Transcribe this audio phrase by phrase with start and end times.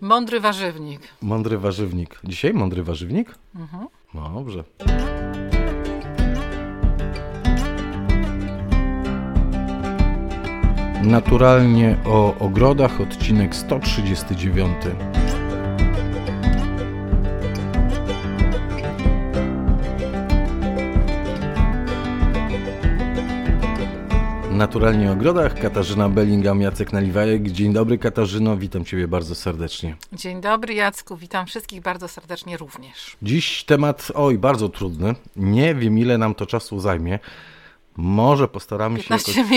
[0.00, 1.00] Mądry warzywnik.
[1.22, 2.20] Mądry warzywnik.
[2.24, 3.34] Dzisiaj mądry warzywnik?
[3.54, 3.86] Mhm.
[4.14, 4.64] No dobrze.
[11.02, 14.72] Naturalnie o ogrodach, odcinek 139.
[24.56, 27.48] Naturalnie ogrodach, Katarzyna Bellingham, Jacek Naliwajek.
[27.48, 29.96] Dzień dobry Katarzyno, witam Ciebie bardzo serdecznie.
[30.12, 33.16] Dzień dobry Jacku, witam wszystkich bardzo serdecznie również.
[33.22, 35.14] Dziś temat, oj, bardzo trudny.
[35.36, 37.18] Nie wiem ile nam to czasu zajmie.
[37.96, 39.14] Może postaramy się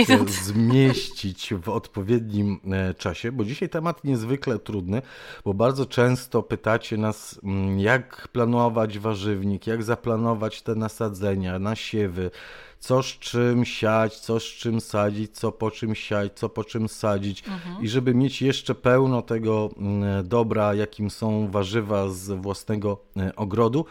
[0.07, 5.01] jakoś zmieścić w odpowiednim e, czasie, bo dzisiaj temat niezwykle trudny,
[5.45, 12.31] bo bardzo często pytacie nas, mm, jak planować warzywnik, jak zaplanować te nasadzenia, nasiewy,
[12.79, 16.89] co z czym siać, co z czym sadzić, co po czym siać, co po czym
[16.89, 17.83] sadzić mhm.
[17.83, 23.85] i żeby mieć jeszcze pełno tego mm, dobra, jakim są warzywa z własnego e, ogrodu.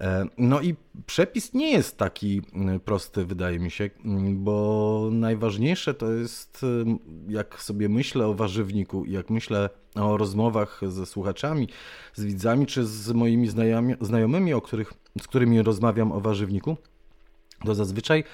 [0.00, 0.74] E, no i
[1.06, 6.66] przepis nie jest taki mm, prosty, wydaje mi się, mm, bo najważniejsze to jest,
[7.28, 11.68] jak sobie myślę o warzywniku, jak myślę o rozmowach ze słuchaczami,
[12.14, 13.48] z widzami czy z moimi
[14.00, 16.76] znajomymi, o których, z którymi rozmawiam o warzywniku,
[17.64, 18.24] to zazwyczaj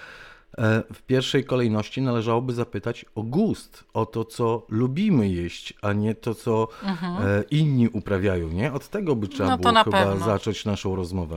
[0.58, 6.14] e, w pierwszej kolejności należałoby zapytać o gust, o to, co lubimy jeść, a nie
[6.14, 7.26] to, co mhm.
[7.26, 8.48] E, inni uprawiają.
[8.48, 8.72] Nie?
[8.72, 10.26] Od tego by trzeba no było chyba pewno.
[10.26, 11.36] zacząć naszą rozmowę.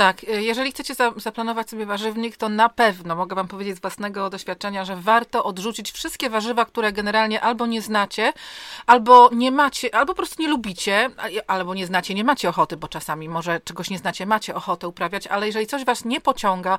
[0.00, 3.80] Tak, y, jeżeli chcecie za, zaplanować sobie warzywnik, to na pewno mogę Wam powiedzieć z
[3.80, 8.32] własnego doświadczenia, że warto odrzucić wszystkie warzywa, które generalnie albo nie znacie,
[8.86, 11.10] albo nie macie, albo po prostu nie lubicie,
[11.46, 15.26] albo nie znacie, nie macie ochoty, bo czasami może czegoś nie znacie, macie ochotę uprawiać,
[15.26, 16.78] ale jeżeli coś Was nie pociąga,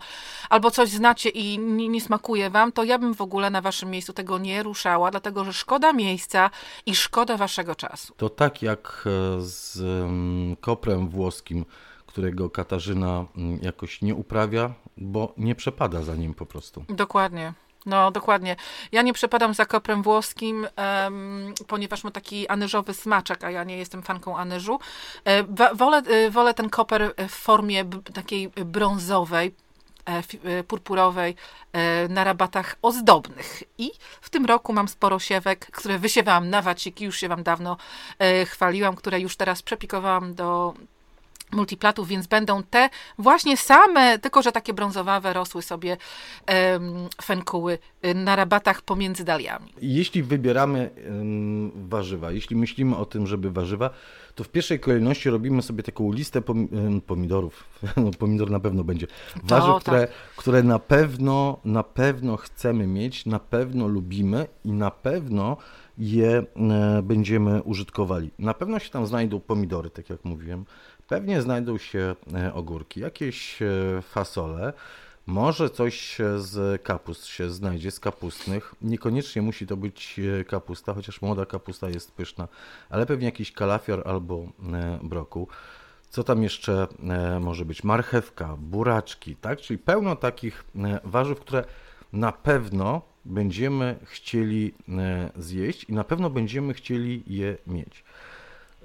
[0.49, 3.89] albo coś znacie i nie, nie smakuje Wam, to ja bym w ogóle na Waszym
[3.89, 6.49] miejscu tego nie ruszała, dlatego że szkoda miejsca
[6.85, 8.13] i szkoda Waszego czasu.
[8.17, 11.65] To tak jak e, z mm, koprem włoskim
[12.11, 16.85] którego Katarzyna mm, jakoś nie uprawia, bo nie przepada za nim po prostu.
[16.89, 17.53] Dokładnie.
[17.85, 18.55] No, dokładnie.
[18.91, 20.67] Ja nie przepadam za koprem włoskim,
[21.03, 24.79] um, ponieważ ma taki anyżowy smaczek, a ja nie jestem fanką anyżu.
[25.25, 25.43] E,
[25.75, 29.55] wolę, e, wolę ten koper w formie takiej brązowej,
[30.09, 31.35] e, e, purpurowej
[32.09, 33.63] na rabatach ozdobnych.
[33.77, 33.91] I
[34.21, 37.77] w tym roku mam sporo siewek, które wysiewałam na waciki, już się wam dawno
[38.45, 40.73] chwaliłam, które już teraz przepikowałam do
[41.53, 45.97] multiplatów, więc będą te właśnie same, tylko że takie brązowawe rosły sobie
[46.71, 49.73] um, fenkuły y, na rabatach pomiędzy daliami.
[49.81, 50.89] Jeśli wybieramy
[51.75, 53.89] warzywa, jeśli myślimy o tym, żeby warzywa,
[54.35, 56.41] to w pierwszej kolejności robimy sobie taką listę
[57.07, 57.63] pomidorów.
[57.97, 59.07] No, pomidor na pewno będzie.
[59.43, 60.15] Warzyw, to, które, tak.
[60.35, 65.57] które na pewno, na pewno chcemy mieć, na pewno lubimy i na pewno
[65.97, 68.31] je e, będziemy użytkowali.
[68.39, 70.65] Na pewno się tam znajdą pomidory, tak jak mówiłem.
[71.11, 73.67] Pewnie znajdą się e, ogórki, jakieś e,
[74.01, 74.73] fasole,
[75.25, 78.75] może coś z kapust się znajdzie, z kapustnych.
[78.81, 82.47] Niekoniecznie musi to być e, kapusta, chociaż młoda kapusta jest pyszna,
[82.89, 84.47] ale pewnie jakiś kalafior albo
[85.03, 85.47] brokuł.
[86.09, 86.87] Co tam jeszcze
[87.39, 87.83] może być?
[87.83, 89.61] Marchewka, buraczki, tak?
[89.61, 90.63] Czyli pełno takich
[91.03, 91.63] warzyw, które
[92.13, 94.73] na pewno będziemy chcieli
[95.35, 98.03] zjeść i na pewno będziemy chcieli je mieć.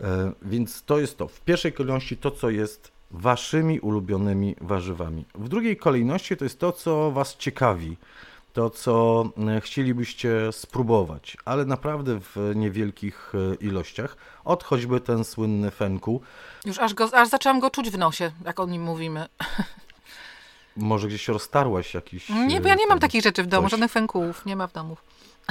[0.01, 1.29] E, więc to jest to.
[1.29, 5.25] W pierwszej kolejności to, co jest waszymi ulubionymi warzywami.
[5.35, 7.97] W drugiej kolejności to jest to, co was ciekawi,
[8.53, 9.25] to, co
[9.57, 14.17] e, chcielibyście spróbować, ale naprawdę w niewielkich e, ilościach.
[14.45, 16.21] Od choćby ten słynny fenku.
[16.65, 19.27] Już aż, go, aż zaczęłam go czuć w nosie, jak o nim mówimy.
[20.77, 22.29] Może gdzieś roztarłaś jakiś...
[22.29, 23.71] Nie, bo ja nie mam takich rzeczy w domu, coś.
[23.71, 24.97] żadnych fenkułów nie ma w domu.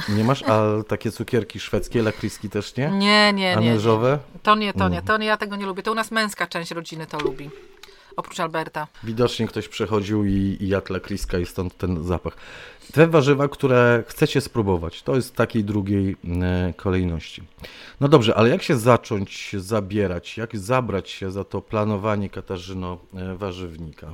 [0.08, 0.42] Nie masz?
[0.42, 2.88] A takie cukierki szwedzkie, lakriski też nie?
[2.88, 3.56] Nie, nie, nie.
[3.56, 4.18] Anyżowe?
[4.42, 5.82] To nie, to nie, to nie, ja tego nie lubię.
[5.82, 7.50] To u nas męska część rodziny to lubi.
[8.16, 8.86] Oprócz Alberta.
[9.04, 12.36] Widocznie ktoś przechodził i, i jadł lakriska i stąd ten zapach.
[12.92, 17.42] Te warzywa, które chcecie spróbować, to jest takiej drugiej e, kolejności.
[18.00, 23.36] No dobrze, ale jak się zacząć zabierać, jak zabrać się za to planowanie, Katarzyno, e,
[23.36, 24.06] warzywnika?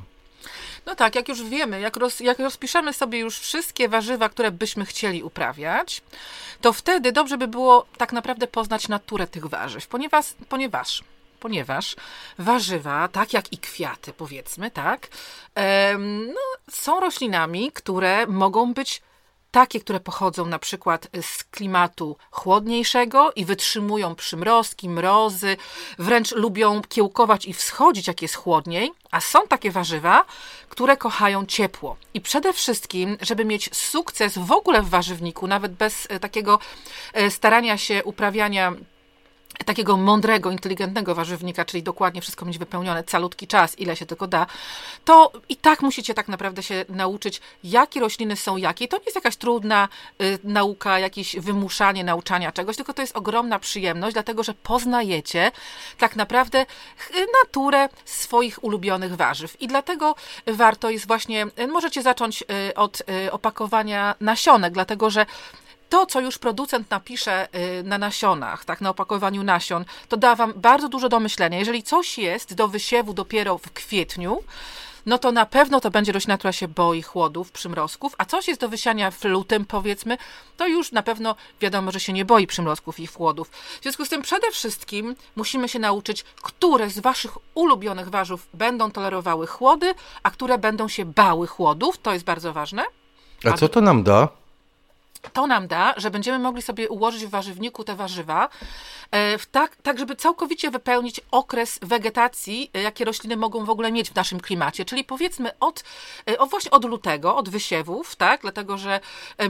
[0.86, 4.84] No tak, jak już wiemy, jak, roz, jak rozpiszemy sobie już wszystkie warzywa, które byśmy
[4.84, 6.02] chcieli uprawiać,
[6.60, 11.02] to wtedy dobrze by było tak naprawdę poznać naturę tych warzyw, ponieważ, ponieważ
[11.40, 11.96] ponieważ
[12.38, 15.08] warzywa, tak jak i kwiaty, powiedzmy, tak,
[16.26, 16.40] no,
[16.70, 19.02] są roślinami, które mogą być
[19.52, 25.56] takie, które pochodzą na przykład z klimatu chłodniejszego i wytrzymują przymrozki, mrozy,
[25.98, 30.24] wręcz lubią kiełkować i wschodzić, jak jest chłodniej, a są takie warzywa,
[30.68, 31.96] które kochają ciepło.
[32.14, 36.58] I przede wszystkim, żeby mieć sukces w ogóle w warzywniku, nawet bez e, takiego
[37.12, 38.72] e, starania się uprawiania
[39.64, 44.46] takiego mądrego, inteligentnego warzywnika, czyli dokładnie wszystko mieć wypełnione, calutki czas, ile się tylko da,
[45.04, 48.88] to i tak musicie tak naprawdę się nauczyć, jakie rośliny są jakie.
[48.88, 49.88] To nie jest jakaś trudna
[50.22, 55.52] y, nauka, jakieś wymuszanie nauczania czegoś, tylko to jest ogromna przyjemność, dlatego że poznajecie
[55.98, 56.66] tak naprawdę
[57.42, 59.62] naturę swoich ulubionych warzyw.
[59.62, 60.14] I dlatego
[60.46, 65.26] warto jest właśnie, y, możecie zacząć y, od y, opakowania nasionek, dlatego że
[65.92, 67.48] to, co już producent napisze
[67.80, 71.58] y, na nasionach, tak, na opakowaniu nasion, to da Wam bardzo dużo do myślenia.
[71.58, 74.42] Jeżeli coś jest do wysiewu dopiero w kwietniu,
[75.06, 78.60] no to na pewno to będzie roślina, która się boi chłodów, przymrozków, a coś jest
[78.60, 80.18] do wysiania w lutym, powiedzmy,
[80.56, 83.48] to już na pewno wiadomo, że się nie boi przymrozków i chłodów.
[83.80, 88.90] W związku z tym przede wszystkim musimy się nauczyć, które z Waszych ulubionych warzyw będą
[88.90, 91.98] tolerowały chłody, a które będą się bały chłodów.
[91.98, 92.84] To jest bardzo ważne.
[93.44, 94.41] A co to nam da?
[95.32, 98.48] To nam da, że będziemy mogli sobie ułożyć w warzywniku te warzywa,
[99.10, 104.10] e, tak, tak żeby całkowicie wypełnić okres wegetacji, e, jakie rośliny mogą w ogóle mieć
[104.10, 104.84] w naszym klimacie.
[104.84, 105.84] Czyli powiedzmy od,
[106.30, 108.40] e, o właśnie od lutego, od wysiewów, tak?
[108.40, 109.00] Dlatego, że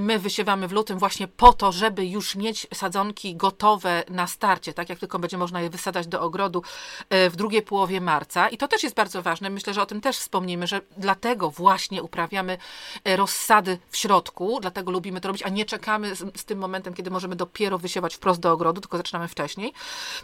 [0.00, 4.88] my wysiewamy w lutym właśnie po to, żeby już mieć sadzonki gotowe na starcie, tak
[4.88, 6.62] jak tylko będzie można je wysadzać do ogrodu
[7.10, 8.48] w drugiej połowie marca.
[8.48, 9.50] I to też jest bardzo ważne.
[9.50, 12.58] Myślę, że o tym też wspomnimy, że dlatego właśnie uprawiamy
[13.04, 16.94] rozsady w środku, dlatego lubimy to robić, a nie nie czekamy z, z, tym momentem,
[16.94, 19.72] kiedy możemy dopiero wysiewać wprost do ogrodu, tylko zaczynamy wcześniej.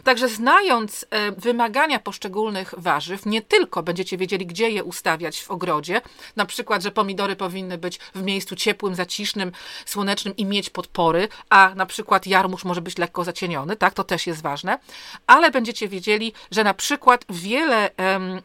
[0.03, 6.01] Także znając e, wymagania poszczególnych warzyw, nie tylko będziecie wiedzieli, gdzie je ustawiać w ogrodzie,
[6.35, 9.51] na przykład, że pomidory powinny być w miejscu ciepłym, zacisznym,
[9.85, 14.27] słonecznym i mieć podpory, a na przykład jarmuż może być lekko zacieniony, tak, to też
[14.27, 14.79] jest ważne,
[15.27, 17.89] ale będziecie wiedzieli, że na przykład wiele,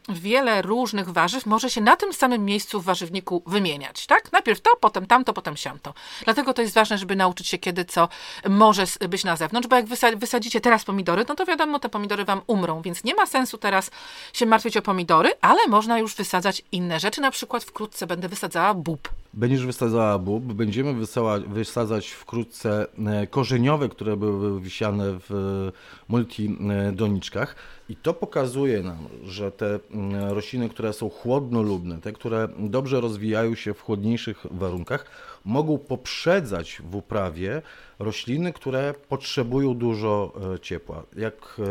[0.09, 4.31] wiele różnych warzyw może się na tym samym miejscu w warzywniku wymieniać, tak?
[4.31, 5.93] Najpierw to, potem tamto, potem siamto.
[6.23, 8.09] Dlatego to jest ważne, ważne, żeby nauczyć się, kiedy co
[8.49, 9.85] może być na zewnątrz, bo jak
[10.17, 13.91] wysadzicie teraz pomidory, no to wiadomo, te pomidory wam umrą, więc nie ma sensu teraz
[14.33, 17.21] się martwić o pomidory, ale można już wysadzać inne rzeczy.
[17.21, 19.09] Na przykład wkrótce będę wysadzała bób.
[19.35, 25.71] Będziesz wysadzała bób, będziemy wysała, wysadzać wkrótce e, korzeniowe, które były wisiane w e,
[26.07, 27.55] multidoniczkach.
[27.89, 33.55] I to pokazuje nam, że te mm, rośliny, które są chłodnolubne, te, które dobrze rozwijają
[33.55, 35.05] się w chłodniejszych warunkach,
[35.45, 37.61] mogą poprzedzać w uprawie
[37.99, 41.61] rośliny, które potrzebują dużo e, ciepła, jak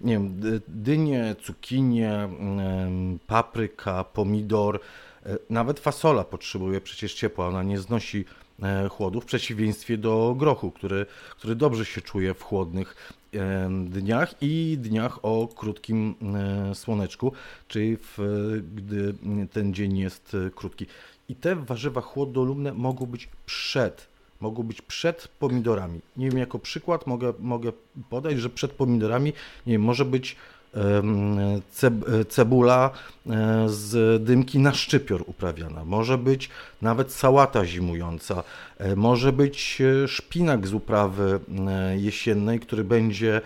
[0.00, 2.28] nie wiem, dynie, cukinie,
[3.26, 5.05] papryka, pomidor, E,
[5.50, 8.24] nawet fasola potrzebuje przecież ciepła, ona nie znosi
[8.62, 14.34] e, chłodu, w przeciwieństwie do grochu, który, który dobrze się czuje w chłodnych e, dniach
[14.40, 16.14] i dniach o krótkim
[16.74, 17.32] słoneczku,
[17.68, 18.18] czyli w,
[18.74, 19.14] gdy
[19.52, 20.86] ten dzień jest krótki.
[21.28, 26.00] I te warzywa chłodolubne mogą być przed mogą być przed pomidorami.
[26.16, 27.72] Nie wiem, jako przykład mogę, mogę
[28.10, 29.32] podać, że przed pomidorami
[29.66, 30.36] nie wiem, może być
[32.28, 33.15] cebula e,
[33.66, 36.50] z dymki na szczypior uprawiana, może być
[36.82, 38.42] nawet sałata zimująca,
[38.78, 41.40] e, może być e, szpinak z uprawy
[41.96, 43.40] jesiennej, który będzie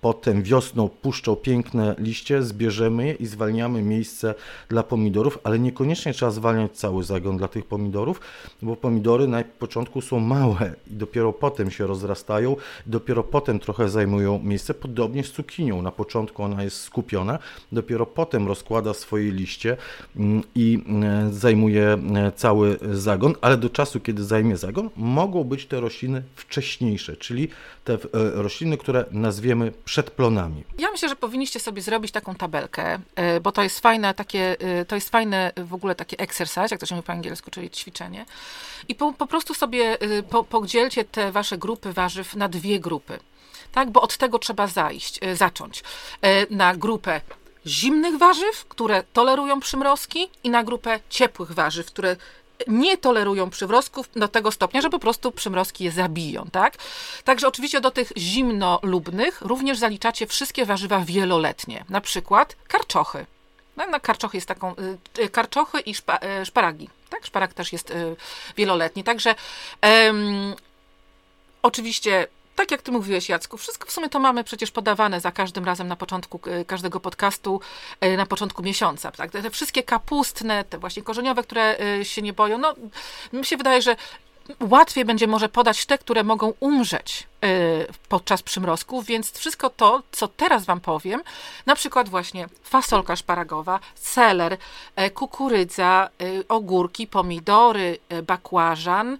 [0.00, 4.34] potem wiosną puszczał piękne liście, zbierzemy je i zwalniamy miejsce
[4.68, 8.20] dla pomidorów, ale niekoniecznie trzeba zwalniać cały zagon dla tych pomidorów,
[8.62, 12.56] bo pomidory na początku są małe i dopiero potem się rozrastają,
[12.86, 15.82] dopiero potem trochę zajmują miejsce, podobnie z cukinią.
[15.82, 17.38] Na początku ona jest skupiona,
[17.72, 19.76] dopiero potem rozkłada swoje liście
[20.16, 25.66] mm, i mm, zajmuje mm, cały zagon, ale do czasu, kiedy zajmie zagon, mogą być
[25.66, 27.48] te rośliny wcześniejsze, czyli
[27.84, 30.64] te e, rośliny, które nazwiemy przedplonami.
[30.78, 34.84] Ja myślę, że powinniście sobie zrobić taką tabelkę, e, bo to jest fajne takie, e,
[34.84, 38.24] to jest fajne w ogóle takie exercise, jak to się mówi po angielsku, czyli ćwiczenie.
[38.88, 39.98] I po, po prostu sobie
[40.30, 43.18] po, podzielcie te wasze grupy warzyw na dwie grupy
[43.72, 43.90] tak?
[43.90, 45.82] Bo od tego trzeba zajść, e, zacząć.
[46.22, 47.20] E, na grupę
[47.66, 52.16] zimnych warzyw, które tolerują przymrozki i na grupę ciepłych warzyw, które
[52.66, 56.74] nie tolerują przymrozków do tego stopnia, że po prostu przymrozki je zabiją, tak?
[57.24, 63.26] Także oczywiście do tych zimnolubnych również zaliczacie wszystkie warzywa wieloletnie, na przykład karczochy.
[63.76, 64.74] No, na karczochy jest taką,
[65.18, 67.26] y, karczochy i szpa, y, szparagi, tak?
[67.26, 68.16] Szparag też jest y,
[68.56, 69.34] wieloletni, także
[71.62, 75.64] oczywiście tak jak ty mówiłeś, Jacku, wszystko w sumie to mamy przecież podawane za każdym
[75.64, 77.60] razem na początku e, każdego podcastu,
[78.00, 79.10] e, na początku miesiąca.
[79.10, 79.30] Tak?
[79.30, 82.74] Te wszystkie kapustne, te właśnie korzeniowe, które e, się nie boją, no
[83.32, 83.96] mi się wydaje, że
[84.60, 87.26] łatwiej będzie może podać te, które mogą umrzeć
[88.08, 91.22] podczas przymrozków, więc wszystko to, co teraz Wam powiem,
[91.66, 94.56] na przykład właśnie fasolka szparagowa, seler,
[95.14, 96.08] kukurydza,
[96.48, 99.18] ogórki, pomidory, bakłażan,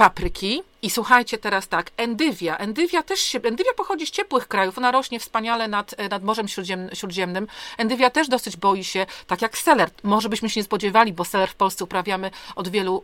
[0.00, 0.62] papryki.
[0.82, 2.56] I słuchajcie teraz tak, endywia.
[2.56, 6.88] Endywia też się, endywia pochodzi z ciepłych krajów, ona rośnie wspaniale nad, nad Morzem Śródziem,
[6.94, 7.46] Śródziemnym.
[7.78, 9.90] Endywia też dosyć boi się, tak jak seler.
[10.02, 13.02] Może byśmy się nie spodziewali, bo seler w Polsce uprawiamy od wielu,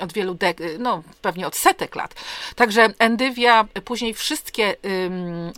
[0.00, 2.14] od wielu dek, no pewnie od setek lat.
[2.56, 4.76] Także endywia, później wszystkie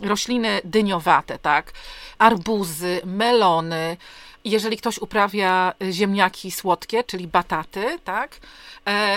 [0.01, 1.71] rośliny dyniowate, tak,
[2.17, 3.97] arbuzy, melony,
[4.45, 8.39] jeżeli ktoś uprawia ziemniaki słodkie, czyli bataty, tak, E,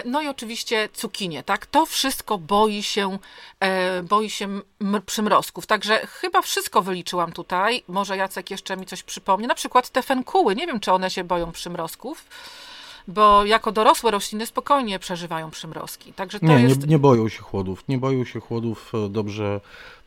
[0.05, 1.67] no i oczywiście cukinie, tak?
[1.67, 3.19] To wszystko boi się,
[3.61, 4.61] e, boi się
[5.07, 5.67] przymrozków.
[5.67, 7.83] Także chyba wszystko wyliczyłam tutaj.
[7.89, 9.47] Może Jacek jeszcze mi coś przypomni.
[9.47, 10.57] Na przykład te fenkuły.
[10.57, 12.25] Nie wiem, czy one się boją przymrozków
[13.09, 16.13] bo jako dorosłe rośliny spokojnie przeżywają przymrozki.
[16.13, 16.81] Także to nie, jest...
[16.81, 17.85] nie, nie boją się chłodów.
[17.89, 19.61] Nie boją się chłodów, e, dobrze,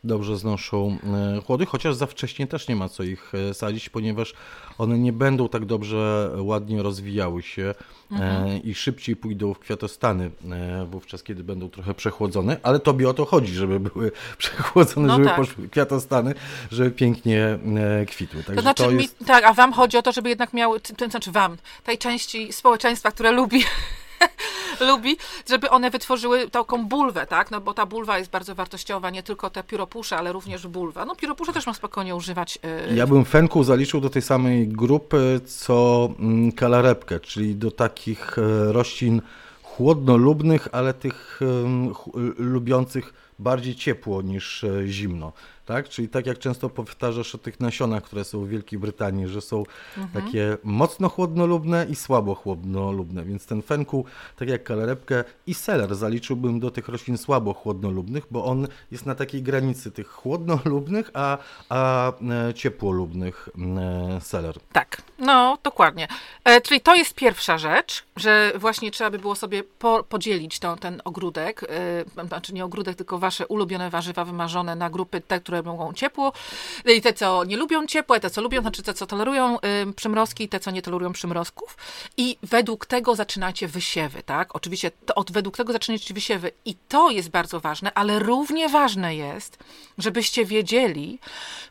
[0.04, 0.98] dobrze znoszą
[1.46, 4.34] chłody, chociaż za wcześnie też nie ma co ich sadzić, ponieważ
[4.78, 7.74] one nie będą tak dobrze, ładnie rozwijały się
[8.10, 8.46] mhm.
[8.46, 13.14] E, i szybciej pójdą w kwiatostany e, wówczas, kiedy będą trochę przechłodzone, ale tobie o
[13.14, 15.36] to chodzi, żeby były przechłodzone, no żeby tak.
[15.36, 16.34] poszły kwiatostany,
[16.70, 17.58] żeby pięknie
[18.00, 18.42] e, kwitły.
[18.42, 19.20] Także to znaczy, to jest...
[19.20, 22.52] mi, tak, a wam chodzi o to, żeby jednak miały, to znaczy wam, tej części
[22.52, 23.62] społeczeństwa, które lubi
[24.88, 25.16] lubi,
[25.48, 27.50] żeby one wytworzyły taką bulwę, tak?
[27.50, 31.04] No bo ta bulwa jest bardzo wartościowa, nie tylko te pióropusze, ale również bulwa.
[31.04, 32.58] No pióropusze też można spokojnie używać.
[32.88, 32.96] Yy...
[32.96, 38.72] Ja bym fenku zaliczył do tej samej grupy, co mm, kalarepkę, czyli do takich e,
[38.72, 39.22] roślin
[39.62, 41.40] chłodnolubnych, ale tych
[42.38, 45.32] lubiących bardziej ciepło niż e, zimno
[45.64, 45.88] tak?
[45.88, 49.64] Czyli tak jak często powtarzasz o tych nasionach, które są w Wielkiej Brytanii, że są
[49.98, 50.24] mhm.
[50.24, 54.04] takie mocno chłodnolubne i słabo chłodnolubne, więc ten fenku,
[54.36, 59.14] tak jak kalerepkę i seler zaliczyłbym do tych roślin słabo chłodnolubnych, bo on jest na
[59.14, 62.12] takiej granicy tych chłodnolubnych, a, a
[62.48, 63.48] e, ciepłolubnych
[64.16, 64.54] e, seler.
[64.72, 66.08] Tak, no dokładnie.
[66.44, 70.76] E, czyli to jest pierwsza rzecz, że właśnie trzeba by było sobie po, podzielić to,
[70.76, 71.64] ten ogródek,
[72.16, 75.92] e, znaczy nie ogródek, tylko wasze ulubione warzywa wymarzone na grupy te, które które mogą
[75.92, 76.32] ciepło,
[76.96, 80.44] i te, co nie lubią ciepła, te, co lubią, znaczy te, co tolerują y, przymrozki,
[80.44, 81.76] i te, co nie tolerują przymrozków.
[82.16, 84.56] I według tego zaczynacie wysiewy, tak?
[84.56, 86.52] Oczywiście to, od, według tego zaczynacie wysiewy.
[86.64, 89.58] I to jest bardzo ważne, ale równie ważne jest,
[89.98, 91.18] żebyście wiedzieli,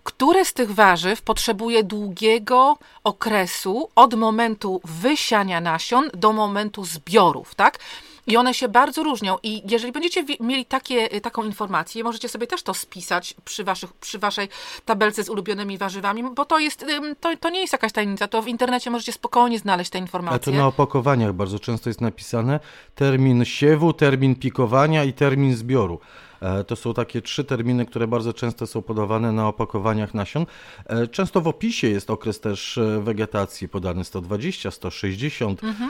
[0.03, 7.79] które z tych warzyw potrzebuje długiego okresu od momentu wysiania nasion do momentu zbiorów, tak?
[8.27, 9.37] I one się bardzo różnią.
[9.43, 13.93] I jeżeli będziecie mieli takie, y, taką informację, możecie sobie też to spisać przy, waszych,
[13.93, 14.49] przy waszej
[14.85, 16.85] tabelce z ulubionymi warzywami, bo to jest,
[17.19, 20.35] to, to nie jest jakaś tajemnica, to w internecie możecie spokojnie znaleźć te informacje.
[20.35, 22.59] A to na opakowaniach bardzo często jest napisane
[22.95, 25.99] termin siewu, termin pikowania i termin zbioru.
[26.43, 30.45] E, to są takie trzy terminy, które bardzo często są podawane na opakowaniach nasion.
[30.85, 35.63] E, często w opisie jest okres też e, wegetacji podany 120, 160.
[35.63, 35.89] Mhm.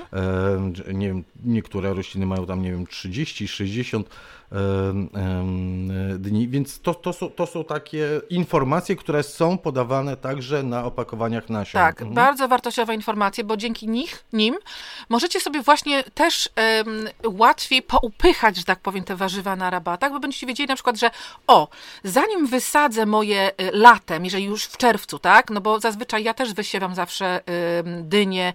[0.93, 4.09] Nie wiem, niektóre rośliny mają tam, nie wiem, 30, 60
[6.17, 11.49] dni, więc to, to, są, to są takie informacje, które są podawane także na opakowaniach
[11.49, 11.81] nasion.
[11.81, 12.15] Tak, mhm.
[12.15, 14.55] bardzo wartościowe informacje, bo dzięki nich, nim
[15.09, 16.49] możecie sobie właśnie też
[16.85, 20.99] um, łatwiej poupychać, że tak powiem, te warzywa na rabatach, bo będziecie wiedzieli na przykład,
[20.99, 21.11] że
[21.47, 21.67] o,
[22.03, 26.53] zanim wysadzę moje y, latem, jeżeli już w czerwcu, tak, no bo zazwyczaj ja też
[26.53, 27.41] wysiewam zawsze
[27.83, 28.53] um, dynie,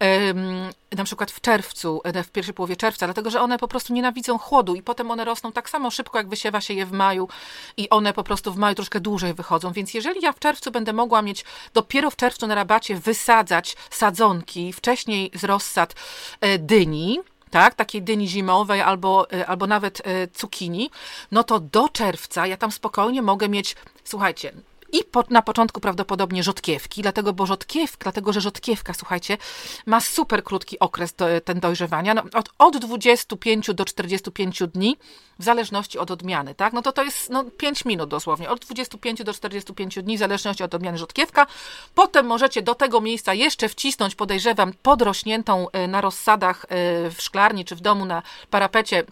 [0.00, 3.92] um, na przykład w czerwcu, e, w pierwszej połowie czerwca, dlatego że one po prostu
[3.92, 7.28] nienawidzą chłodu i potem one rosną tak samo szybko, jak wysiewa się je w maju
[7.76, 9.72] i one po prostu w maju troszkę dłużej wychodzą.
[9.72, 11.44] Więc jeżeli ja w czerwcu będę mogła mieć
[11.74, 15.94] dopiero w czerwcu na rabacie wysadzać sadzonki, wcześniej z rozsad
[16.40, 17.20] e, dyni,
[17.50, 20.02] tak, takiej dyni zimowej albo, e, albo nawet
[20.34, 20.90] cukinii,
[21.32, 24.52] no to do czerwca ja tam spokojnie mogę mieć, słuchajcie,
[24.92, 29.38] i po, na początku prawdopodobnie rzodkiewki, dlatego, bo rzodkiewka, dlatego, że rzodkiewka, słuchajcie,
[29.86, 34.96] ma super krótki okres do, ten dojrzewania, no, od, od 25 do 45 dni,
[35.38, 36.72] w zależności od odmiany, tak?
[36.72, 40.64] No to to jest no, 5 minut dosłownie, od 25 do 45 dni, w zależności
[40.64, 41.46] od odmiany rzodkiewka.
[41.94, 46.66] Potem możecie do tego miejsca jeszcze wcisnąć, podejrzewam, podrośniętą y, na rozsadach y,
[47.10, 49.04] w szklarni czy w domu na parapecie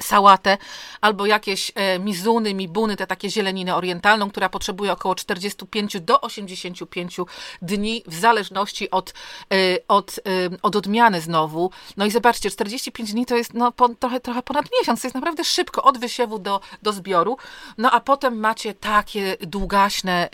[0.00, 0.58] sałatę
[1.00, 7.16] albo jakieś e, mizuny, mibuny, te takie zieleniny orientalną, która potrzebuje około 45 do 85
[7.62, 9.14] dni w zależności od,
[9.52, 9.56] e,
[9.88, 10.20] od, e,
[10.62, 11.70] od odmiany znowu.
[11.96, 15.14] No i zobaczcie, 45 dni to jest no, po, trochę, trochę ponad miesiąc, to jest
[15.14, 17.36] naprawdę szybko od wysiewu do, do zbioru.
[17.78, 20.28] No a potem macie takie długaśne,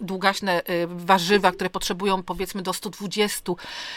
[0.00, 3.52] długaśne warzywa, które potrzebują powiedzmy do 120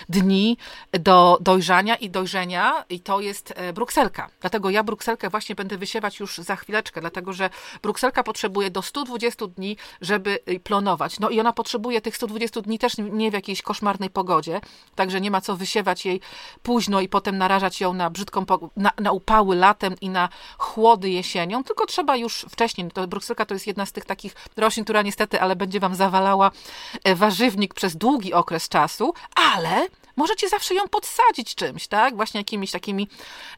[0.10, 0.58] dni
[0.92, 4.30] do dojrzania i dojrzenia i to jest brukselka.
[4.42, 7.50] Dlatego ja brukselkę właśnie będę wysiewać już za chwileczkę, dlatego że
[7.82, 11.20] brukselka potrzebuje do 120 dni, żeby y, plonować.
[11.20, 14.62] No i ona potrzebuje tych 120 dni też nie w jakiejś koszmarnej pogodzie,
[14.96, 16.22] także nie ma co wysiewać jej
[16.64, 21.64] późno i potem narażać ją na brzydką, na, na upały latem i na chłody jesienią,
[21.64, 22.92] tylko trzeba już wcześniej.
[22.92, 26.52] To brukselka to jest jedna z tych takich roślin, która niestety, ale będzie wam zawalała
[27.04, 29.14] e, warzywnik przez długi okres czasu,
[29.56, 32.16] ale możecie zawsze ją podsadzić czymś, tak?
[32.16, 33.08] Właśnie jakimiś takimi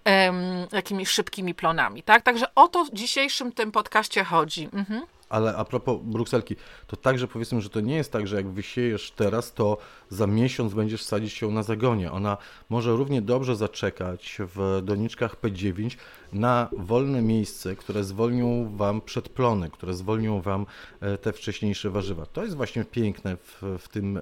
[0.05, 2.23] um, jakimiś szybkimi plonami, tak?
[2.23, 4.69] Także o to w dzisiejszym tym podcaście chodzi.
[4.73, 5.05] Mhm.
[5.29, 6.55] Ale a propos brukselki,
[6.87, 9.77] to także powiedzmy, że to nie jest tak, że jak wysiejesz teraz, to
[10.09, 12.11] za miesiąc będziesz sadzić ją na zagonie.
[12.11, 12.37] Ona
[12.69, 15.97] może równie dobrze zaczekać w doniczkach P9
[16.33, 20.65] na wolne miejsce, które zwolnią Wam przedplony, które zwolnią Wam
[21.01, 22.25] e, te wcześniejsze warzywa.
[22.25, 24.19] To jest właśnie piękne w, w tym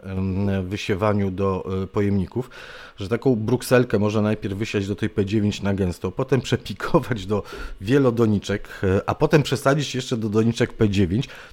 [0.64, 2.50] wysiewaniu do e, pojemników,
[2.98, 7.44] że taką brukselkę można najpierw wysiać do tej P9 na gęsto, potem przepikować do
[7.82, 10.97] wielodoniczek, e, a potem przesadzić jeszcze do doniczek P9,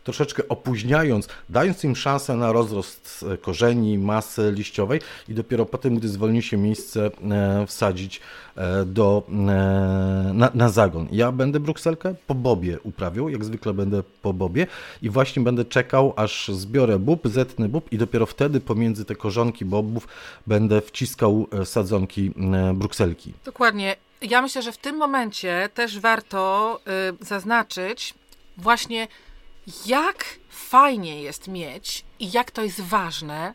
[0.05, 6.43] troszeczkę opóźniając, dając im szansę na rozrost korzeni, masy liściowej i dopiero potem, gdy zwolni
[6.43, 7.11] się miejsce,
[7.67, 8.21] wsadzić
[8.87, 11.09] do, na na, na zagon.
[11.13, 14.67] Ja będę brukselkę po bobie uprawiał, jak zwykle będę po bobie
[15.03, 19.65] i właśnie będę czekał, aż zbiorę bób, zetnę bób i dopiero wtedy pomiędzy te korzonki
[19.65, 20.09] bobów
[20.47, 23.33] będę wciskał e, sadzonki e, brukselki.
[23.45, 23.97] Dokładnie.
[24.23, 26.81] Ja myślę, że w tym momencie też warto
[27.21, 28.15] y, zaznaczyć
[28.57, 29.09] właśnie,
[29.87, 33.55] jak fajnie jest mieć i jak to jest ważne,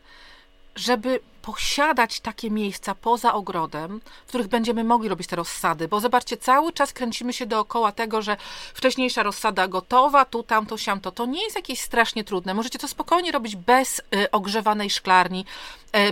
[0.76, 6.36] żeby posiadać takie miejsca poza ogrodem, w których będziemy mogli robić te rozsady, bo zobaczcie,
[6.36, 8.36] cały czas kręcimy się dookoła tego, że
[8.74, 11.12] wcześniejsza rozsada gotowa, tu, tam, to, siam, to.
[11.12, 12.54] To nie jest jakieś strasznie trudne.
[12.54, 15.44] Możecie to spokojnie robić bez y, ogrzewanej szklarni,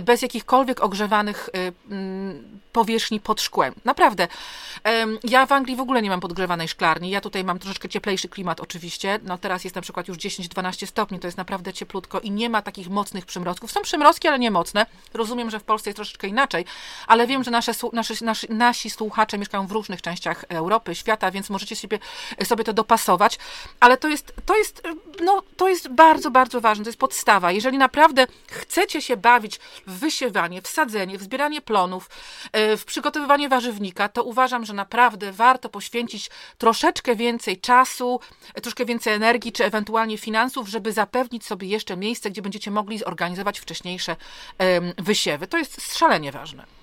[0.01, 3.73] bez jakichkolwiek ogrzewanych y, mm, powierzchni pod szkłem.
[3.85, 4.27] Naprawdę.
[5.23, 7.09] Ja w Anglii w ogóle nie mam podgrzewanej szklarni.
[7.09, 9.19] Ja tutaj mam troszeczkę cieplejszy klimat oczywiście.
[9.23, 12.61] No teraz jest na przykład już 10-12 stopni, to jest naprawdę cieplutko i nie ma
[12.61, 13.71] takich mocnych przymrozków.
[13.71, 14.85] Są przymrozki, ale nie mocne.
[15.13, 16.65] Rozumiem, że w Polsce jest troszeczkę inaczej,
[17.07, 21.49] ale wiem, że nasze, nasze, nasi, nasi słuchacze mieszkają w różnych częściach Europy, świata, więc
[21.49, 21.99] możecie sobie,
[22.43, 23.39] sobie to dopasować.
[23.79, 24.87] Ale to jest, to jest,
[25.21, 26.83] no, to jest bardzo, bardzo ważne.
[26.83, 27.51] To jest podstawa.
[27.51, 32.09] Jeżeli naprawdę chcecie się bawić w wysiewanie, w sadzenie, w zbieranie plonów,
[32.51, 38.19] e, w przygotowywanie warzywnika, to uważam, że naprawdę warto poświęcić troszeczkę więcej czasu,
[38.53, 42.97] e, troszkę więcej energii, czy ewentualnie finansów, żeby zapewnić sobie jeszcze miejsce, gdzie będziecie mogli
[42.97, 44.15] zorganizować wcześniejsze
[44.97, 45.47] wysiewy.
[45.47, 46.78] To jest szalenie ważne.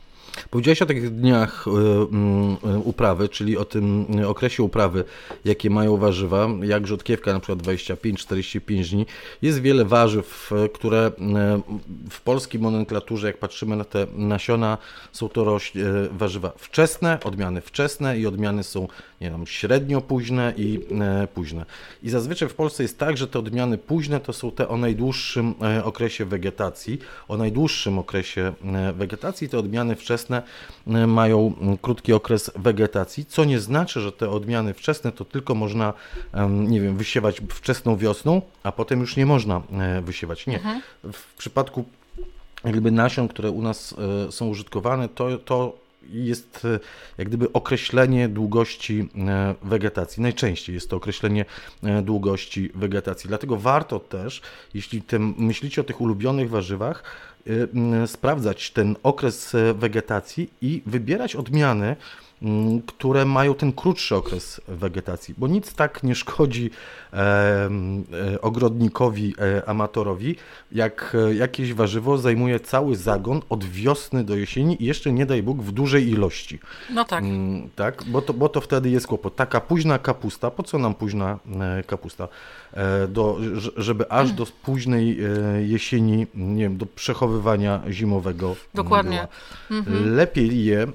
[0.50, 5.04] Powiedziałeś o tych dniach e, mm, e, uprawy, czyli o tym okresie uprawy,
[5.44, 9.06] jakie mają warzywa, jak rzodkiewka na przykład 25-45 dni.
[9.42, 11.10] Jest wiele warzyw, które
[12.10, 14.78] w polskiej nomenklaturze, jak patrzymy na te nasiona,
[15.12, 15.58] są to
[16.10, 18.88] warzywa wczesne, odmiany wczesne i odmiany są
[19.20, 20.80] nie wiem, średnio późne i
[21.34, 21.66] późne.
[22.02, 25.54] I zazwyczaj w Polsce jest tak, że te odmiany późne to są te o najdłuższym
[25.84, 26.98] okresie wegetacji,
[27.28, 28.52] o najdłuższym okresie
[28.94, 30.42] wegetacji, te odmiany wczesne
[31.06, 31.52] mają
[31.82, 35.92] krótki okres wegetacji, co nie znaczy, że te odmiany wczesne to tylko można,
[36.50, 40.46] nie wiem, wysiewać wczesną wiosną, a potem już nie można e, wysiewać.
[40.46, 40.56] Nie.
[40.56, 40.82] Mhm.
[41.12, 41.84] W przypadku
[42.64, 43.94] jakby nasion, które u nas
[44.28, 46.78] e, są użytkowane, to, to jest e,
[47.18, 49.08] jak gdyby określenie długości
[49.62, 50.22] wegetacji.
[50.22, 51.44] Najczęściej jest to określenie
[52.02, 53.28] długości wegetacji.
[53.28, 54.42] Dlatego warto też,
[54.74, 57.02] jeśli tym, myślicie o tych ulubionych warzywach,
[58.06, 61.96] sprawdzać ten okres e, wegetacji i wybierać odmiany,
[62.86, 66.70] które mają ten krótszy okres wegetacji, bo nic tak nie szkodzi
[67.12, 67.68] e,
[68.40, 70.36] ogrodnikowi, e, amatorowi,
[70.72, 75.42] jak e, jakieś warzywo zajmuje cały zagon od wiosny do jesieni i jeszcze nie daj
[75.42, 76.58] Bóg w dużej ilości.
[76.90, 77.24] No tak.
[77.24, 79.36] Mm, tak, bo to, bo to wtedy jest kłopot.
[79.36, 81.38] Taka późna kapusta, po co nam późna
[81.86, 82.28] kapusta?
[82.76, 83.38] E, do,
[83.76, 85.18] żeby aż do późnej
[85.66, 88.56] jesieni, nie wiem, do przechowywania zimowego.
[88.74, 89.28] Dokładnie.
[89.70, 90.14] Mhm.
[90.16, 90.86] Lepiej je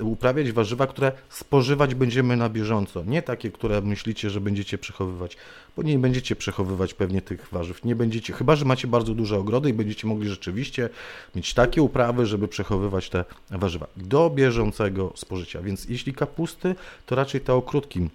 [0.00, 3.04] uprawiać warzywa które spożywać będziemy na bieżąco.
[3.04, 5.36] Nie takie, które myślicie, że będziecie przechowywać,
[5.76, 7.84] bo nie będziecie przechowywać pewnie tych warzyw.
[7.84, 10.88] Nie będziecie, chyba że macie bardzo duże ogrody i będziecie mogli rzeczywiście
[11.34, 15.62] mieć takie uprawy, żeby przechowywać te warzywa do bieżącego spożycia.
[15.62, 16.74] Więc jeśli kapusty,
[17.06, 18.10] to raczej te o krótkim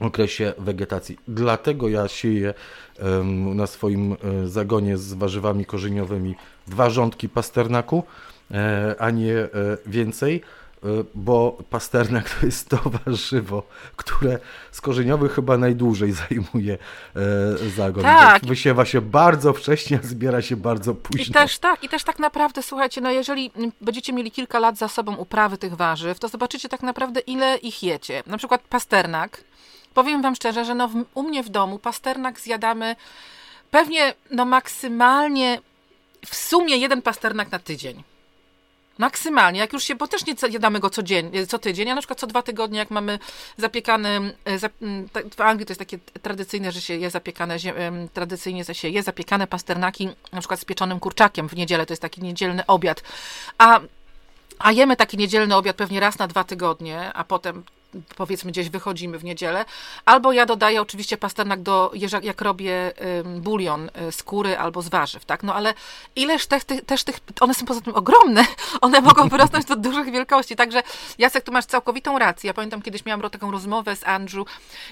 [0.00, 1.18] okresie wegetacji.
[1.28, 2.54] Dlatego ja sieję
[3.54, 6.34] na swoim e, zagonie z warzywami korzeniowymi
[6.66, 8.04] dwa rządki pasternaku,
[8.50, 9.48] e, a nie e,
[9.86, 10.42] więcej
[11.14, 13.62] bo pasternak to jest to warzywo,
[13.96, 14.38] które
[14.72, 16.78] z korzeniowych chyba najdłużej zajmuje
[17.76, 18.02] zagon.
[18.02, 18.46] Tak.
[18.46, 21.24] Wysiewa się bardzo wcześnie, zbiera się bardzo późno.
[21.24, 23.50] I też tak, i też tak naprawdę, słuchajcie, no jeżeli
[23.80, 27.82] będziecie mieli kilka lat za sobą uprawy tych warzyw, to zobaczycie tak naprawdę ile ich
[27.82, 28.22] jecie.
[28.26, 29.44] Na przykład pasternak.
[29.94, 32.96] Powiem wam szczerze, że no u mnie w domu pasternak zjadamy
[33.70, 35.60] pewnie no maksymalnie
[36.26, 38.02] w sumie jeden pasternak na tydzień.
[38.98, 42.00] Maksymalnie, jak już się, bo też nie jadamy go co, dzień, co tydzień, a na
[42.00, 43.18] przykład co dwa tygodnie, jak mamy
[43.56, 44.58] zapiekany, e,
[45.36, 47.56] w Anglii to jest takie tradycyjne, że się je zapiekane,
[48.12, 52.22] tradycyjnie się je zapiekane pasternaki, na przykład z pieczonym kurczakiem w niedzielę, to jest taki
[52.22, 53.02] niedzielny obiad,
[53.58, 53.80] a,
[54.58, 57.64] a jemy taki niedzielny obiad pewnie raz na dwa tygodnie, a potem
[58.16, 59.64] powiedzmy gdzieś wychodzimy w niedzielę,
[60.04, 62.92] albo ja dodaję oczywiście pasternak do, jak robię
[63.24, 65.74] bulion y, z kury albo z warzyw, tak, no ale
[66.16, 68.44] ileż tych, tych, też tych, one są poza tym ogromne,
[68.80, 70.82] one mogą wyrosnąć do dużych wielkości, także
[71.18, 74.46] Jacek, tu masz całkowitą rację, ja pamiętam kiedyś miałam taką rozmowę z Andrew,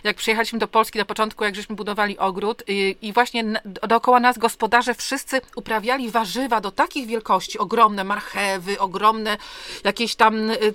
[0.04, 3.44] jak przyjechaliśmy do Polski na początku, jak żeśmy budowali ogród i, i właśnie
[3.88, 9.36] dookoła nas gospodarze wszyscy uprawiali warzywa do takich wielkości, ogromne marchewy, ogromne
[9.84, 10.74] jakieś tam, y, y,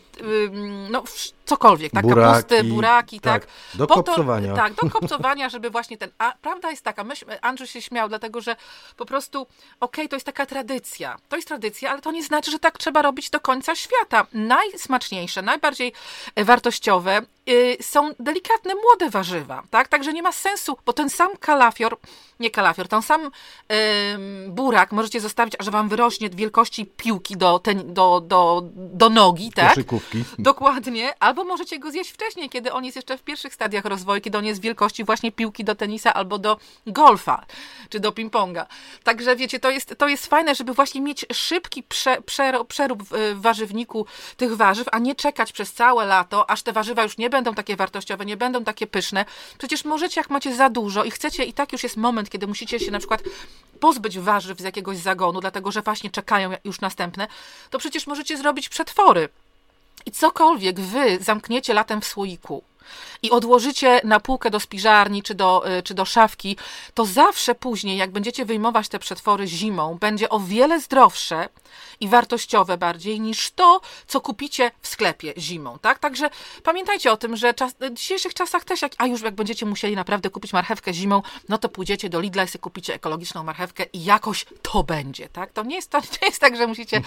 [0.89, 1.03] no
[1.45, 2.05] cokolwiek, tak?
[2.05, 3.45] buraki, kapusty, buraki, tak.
[3.45, 4.49] tak do po kopcowania.
[4.49, 6.09] To, tak, do kopcowania, żeby właśnie ten...
[6.17, 8.55] A prawda jest taka, myśmy, Andrzej się śmiał, dlatego że
[8.97, 11.17] po prostu, okej, okay, to jest taka tradycja.
[11.29, 14.27] To jest tradycja, ale to nie znaczy, że tak trzeba robić do końca świata.
[14.33, 15.93] Najsmaczniejsze, najbardziej
[16.37, 17.21] wartościowe
[17.81, 19.87] są delikatne, młode warzywa, tak?
[19.87, 21.97] Także nie ma sensu, bo ten sam kalafior,
[22.39, 23.31] nie kalafior, ten sam
[24.47, 29.69] burak możecie zostawić, aż wam wyrośnie wielkości piłki do, ten, do, do, do nogi, tak?
[29.69, 30.23] Koszykówki.
[30.39, 31.13] Dokładnie.
[31.19, 34.45] Albo możecie go zjeść wcześniej, kiedy on jest jeszcze w pierwszych stadiach rozwoju, kiedy on
[34.45, 37.45] jest wielkości właśnie piłki do tenisa albo do golfa,
[37.89, 38.65] czy do ping-ponga.
[39.03, 42.17] Także wiecie, to jest, to jest fajne, żeby właśnie mieć szybki prze,
[42.67, 44.05] przerób w warzywniku
[44.37, 47.75] tych warzyw, a nie czekać przez całe lato, aż te warzywa już nie będą takie
[47.75, 49.25] wartościowe, nie będą takie pyszne.
[49.57, 52.79] Przecież możecie, jak macie za dużo i chcecie, i tak już jest moment, kiedy musicie
[52.79, 53.23] się na przykład
[53.79, 57.27] pozbyć warzyw z jakiegoś zagonu, dlatego że właśnie czekają już następne,
[57.69, 59.29] to przecież możecie zrobić przetwory.
[60.05, 62.63] I cokolwiek wy zamkniecie latem w słoiku,
[63.21, 66.57] i odłożycie na półkę do spiżarni czy do, y, czy do szafki,
[66.93, 71.49] to zawsze później, jak będziecie wyjmować te przetwory zimą, będzie o wiele zdrowsze
[71.99, 75.99] i wartościowe bardziej niż to, co kupicie w sklepie zimą, tak?
[75.99, 76.29] Także
[76.63, 79.95] pamiętajcie o tym, że czas, w dzisiejszych czasach też, jak, a już jak będziecie musieli
[79.95, 84.03] naprawdę kupić marchewkę zimą, no to pójdziecie do Lidla i sobie kupicie ekologiczną marchewkę i
[84.03, 85.51] jakoś to będzie, tak?
[85.51, 87.01] To nie jest, to nie jest tak, że musicie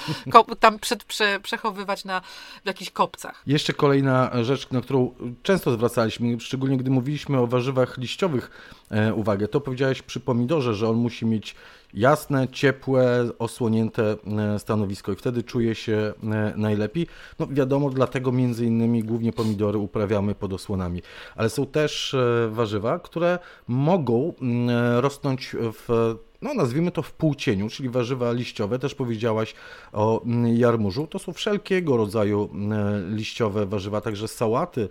[0.60, 2.20] tam przed, prze, przechowywać na
[2.64, 3.42] w jakichś kopcach.
[3.46, 8.50] Jeszcze kolejna rzecz, na którą często zwracaliśmy, szczególnie gdy mówiliśmy o warzywach liściowych
[8.90, 11.54] e, uwagę, to powiedziałeś przy pomidorze, że on musi mieć
[11.94, 14.16] jasne, ciepłe, osłonięte
[14.54, 17.06] e, stanowisko i wtedy czuje się e, najlepiej.
[17.38, 21.02] No wiadomo, dlatego między innymi głównie pomidory uprawiamy pod osłonami,
[21.36, 27.68] ale są też e, warzywa, które mogą mm, rosnąć w no nazwijmy to w półcieniu,
[27.68, 29.54] czyli warzywa liściowe, też powiedziałaś
[29.92, 34.88] o mm, jarmużu, to są wszelkiego rodzaju mm, liściowe warzywa, także sałaty,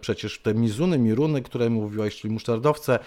[0.00, 2.98] przecież te mizuny, miruny, które mówiłaś, czyli musztardowce,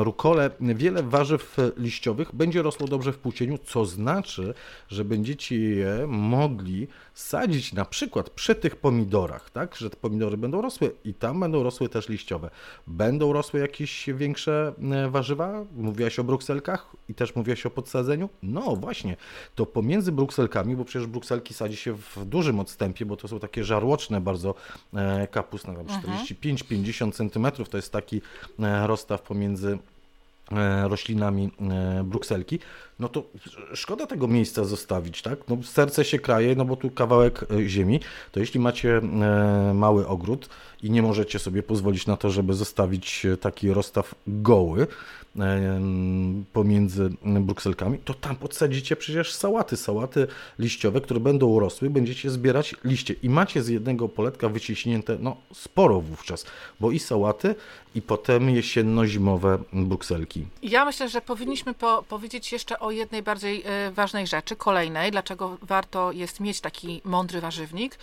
[0.00, 4.54] rukole, wiele warzyw liściowych będzie rosło dobrze w półcieniu, co znaczy,
[4.88, 10.62] że będziecie je mogli sadzić na przykład przy tych pomidorach, tak, że te pomidory będą
[10.62, 12.50] rosły i tam będą rosły też liściowe.
[12.86, 15.64] Będą rosły jakieś większe e, warzywa?
[15.76, 18.28] Mówiłaś o brukselkach i też mówiłaś o podsadzeniu?
[18.42, 19.16] No właśnie,
[19.54, 23.64] to pomiędzy brukselkami, bo przecież brukselki sadzi się w dużym odstępie, bo to są takie
[23.64, 24.54] żarłoczne bardzo
[25.30, 27.30] kapusty, 45-50 mhm.
[27.30, 28.22] cm, to jest taki
[28.60, 29.78] e, rozstaw pomiędzy
[30.84, 31.50] roślinami
[32.04, 32.58] brukselki
[32.98, 33.22] no to
[33.74, 35.38] szkoda tego miejsca zostawić, tak?
[35.48, 38.00] No serce się kraje, no bo tu kawałek e, ziemi,
[38.32, 40.48] to jeśli macie e, mały ogród
[40.82, 44.86] i nie możecie sobie pozwolić na to, żeby zostawić e, taki rozstaw goły
[46.52, 50.26] pomiędzy brukselkami, to tam podsadzicie przecież sałaty, sałaty
[50.58, 56.00] liściowe, które będą urosły, będziecie zbierać liście i macie z jednego poletka wyciśnięte, no sporo
[56.00, 56.46] wówczas,
[56.80, 57.54] bo i sałaty,
[57.94, 60.46] i potem jesienno-zimowe brukselki.
[60.62, 65.10] Ja myślę, że powinniśmy po powiedzieć jeszcze o o jednej bardziej e, ważnej rzeczy, kolejnej,
[65.10, 67.98] dlaczego warto jest mieć taki mądry warzywnik,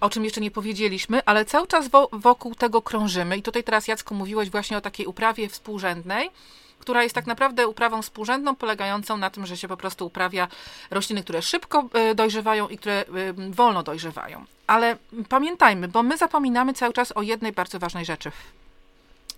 [0.00, 3.36] o czym jeszcze nie powiedzieliśmy, ale cały czas wokół tego krążymy.
[3.36, 6.30] I tutaj teraz, Jacku, mówiłeś właśnie o takiej uprawie współrzędnej,
[6.78, 10.48] która jest tak naprawdę uprawą współrzędną, polegającą na tym, że się po prostu uprawia
[10.90, 13.04] rośliny, które szybko e, dojrzewają i które e,
[13.50, 14.44] wolno dojrzewają.
[14.66, 14.96] Ale
[15.28, 18.32] pamiętajmy, bo my zapominamy cały czas o jednej bardzo ważnej rzeczy.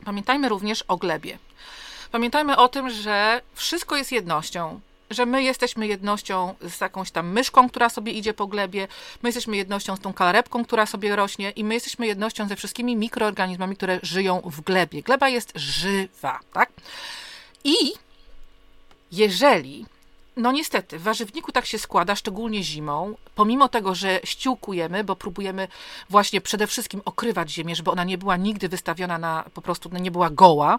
[0.04, 1.38] Pamiętajmy również o glebie.
[2.12, 4.80] Pamiętajmy o tym, że wszystko jest jednością.
[5.10, 8.88] że my jesteśmy jednością z jakąś tam myszką, która sobie idzie po glebie,
[9.22, 12.96] my jesteśmy jednością z tą kalarepką, która sobie rośnie i my jesteśmy jednością ze wszystkimi
[12.96, 15.02] mikroorganizmami, które żyją w glebie.
[15.02, 16.70] Gleba jest żywa, tak?
[17.64, 17.76] I
[19.12, 19.86] jeżeli
[20.36, 25.68] no niestety, w warzywniku tak się składa, szczególnie zimą, pomimo tego, że ściółkujemy, bo próbujemy
[26.10, 30.10] właśnie przede wszystkim okrywać ziemię, żeby ona nie była nigdy wystawiona na, po prostu nie
[30.10, 30.78] była goła,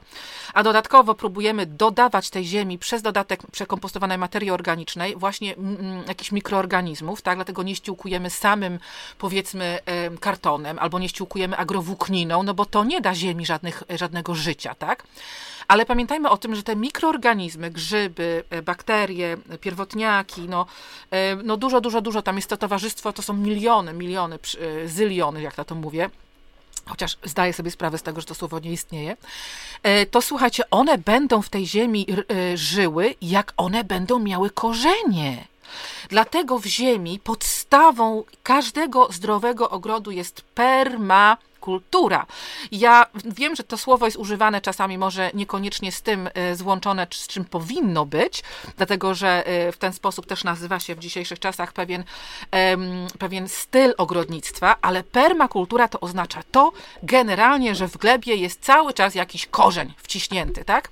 [0.53, 6.31] a dodatkowo próbujemy dodawać tej ziemi przez dodatek przekompostowanej materii organicznej właśnie mm, m, jakichś
[6.31, 8.79] mikroorganizmów, tak, dlatego nie ściółkujemy samym,
[9.17, 9.79] powiedzmy,
[10.19, 15.03] kartonem, albo nie ściółkujemy agrowłókniną, no bo to nie da ziemi żadnych, żadnego życia, tak,
[15.67, 20.65] ale pamiętajmy o tym, że te mikroorganizmy, grzyby, e, bakterie, pierwotniaki, no,
[21.11, 25.41] e, no dużo, dużo, dużo tam jest to towarzystwo, to są miliony, miliony, e, zyliony,
[25.41, 26.09] jak na to mówię,
[26.85, 29.17] chociaż zdaję sobie sprawę z tego, że to słowo nie istnieje,
[30.11, 32.07] to słuchajcie, one będą w tej ziemi
[32.55, 35.47] żyły, jak one będą miały korzenie.
[36.09, 42.25] Dlatego w ziemi podstawą każdego zdrowego ogrodu jest perma kultura.
[42.71, 47.27] Ja wiem, że to słowo jest używane czasami może niekoniecznie z tym e, złączone, z
[47.27, 48.43] czym powinno być,
[48.77, 52.03] dlatego że e, w ten sposób też nazywa się w dzisiejszych czasach pewien,
[53.19, 56.71] pewien styl ogrodnictwa, ale permakultura to oznacza to
[57.03, 60.89] generalnie, że w glebie jest cały czas jakiś korzeń wciśnięty, tak?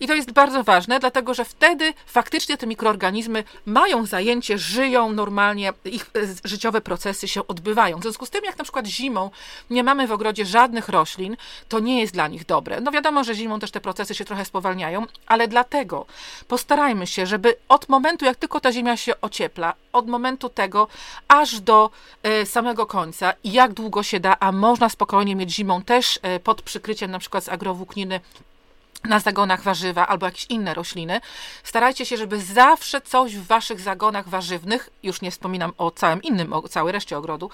[0.00, 5.72] I to jest bardzo ważne, dlatego że wtedy faktycznie te mikroorganizmy mają zajęcie, żyją normalnie,
[5.84, 7.98] ich e, życiowe procesy się odbywają.
[7.98, 9.30] W związku z tym, jak na przykład zimą
[9.70, 11.36] nie mamy w ogrodzie żadnych roślin,
[11.68, 12.80] to nie jest dla nich dobre.
[12.80, 16.06] No wiadomo, że zimą też te procesy się trochę spowalniają, ale dlatego
[16.48, 20.88] postarajmy się, żeby od momentu, jak tylko ta ziemia się ociepla, od momentu tego
[21.28, 21.90] aż do
[22.22, 26.62] e, samego końca, jak długo się da, a można spokojnie mieć zimą też e, pod
[26.62, 28.20] przykryciem na przykład z agrowłókniny
[29.04, 31.20] na zagonach warzywa albo jakieś inne rośliny.
[31.64, 36.52] Starajcie się, żeby zawsze coś w waszych zagonach warzywnych, już nie wspominam o całym innym,
[36.52, 37.50] o całej reszcie ogrodu,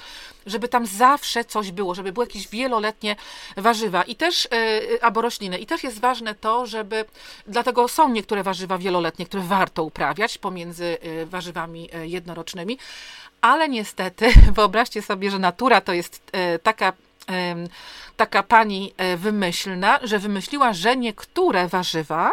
[0.46, 3.16] żeby tam zawsze coś było, żeby były jakieś wieloletnie
[3.56, 4.48] warzywa i też
[4.90, 5.58] yy, albo rośliny.
[5.58, 7.04] I też jest ważne to, żeby
[7.46, 12.78] dlatego są niektóre warzywa wieloletnie, które warto uprawiać pomiędzy yy, warzywami jednorocznymi.
[13.40, 16.32] Ale niestety, wyobraźcie sobie, że natura to jest
[16.62, 16.92] taka
[18.16, 22.32] taka pani e, wymyślna, że wymyśliła, że niektóre warzywa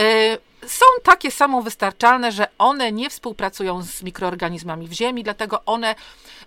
[0.00, 5.94] e, są takie samowystarczalne, że one nie współpracują z mikroorganizmami w ziemi, dlatego one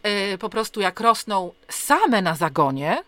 [0.03, 3.03] e, po prostu jak rosną same na zagonie,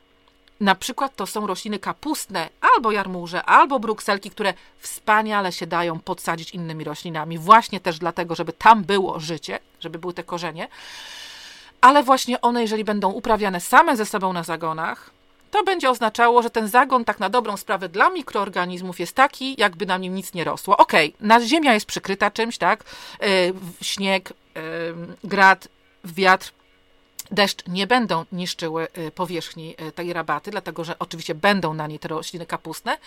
[0.59, 6.51] na przykład to są rośliny kapustne, albo jarmuże, albo brukselki, które wspaniale się dają podsadzić
[6.51, 10.67] innymi roślinami, właśnie też dlatego, żeby tam było życie, żeby były te korzenie.
[11.83, 15.09] Ale właśnie one, jeżeli będą uprawiane same ze sobą na zagonach,
[15.51, 19.85] to będzie oznaczało, że ten zagon tak na dobrą sprawę dla mikroorganizmów jest taki, jakby
[19.85, 20.77] na nim nic nie rosło.
[20.77, 22.83] Okej, okay, ziemia jest przykryta czymś, tak?
[23.21, 23.27] Yy,
[23.81, 24.61] śnieg, yy,
[25.23, 25.67] grad,
[26.05, 26.51] wiatr,
[27.33, 31.99] deszcz nie będą niszczyły y, powierzchni y, tej rabaty, dlatego że oczywiście będą na niej
[31.99, 32.97] te rośliny kapustne,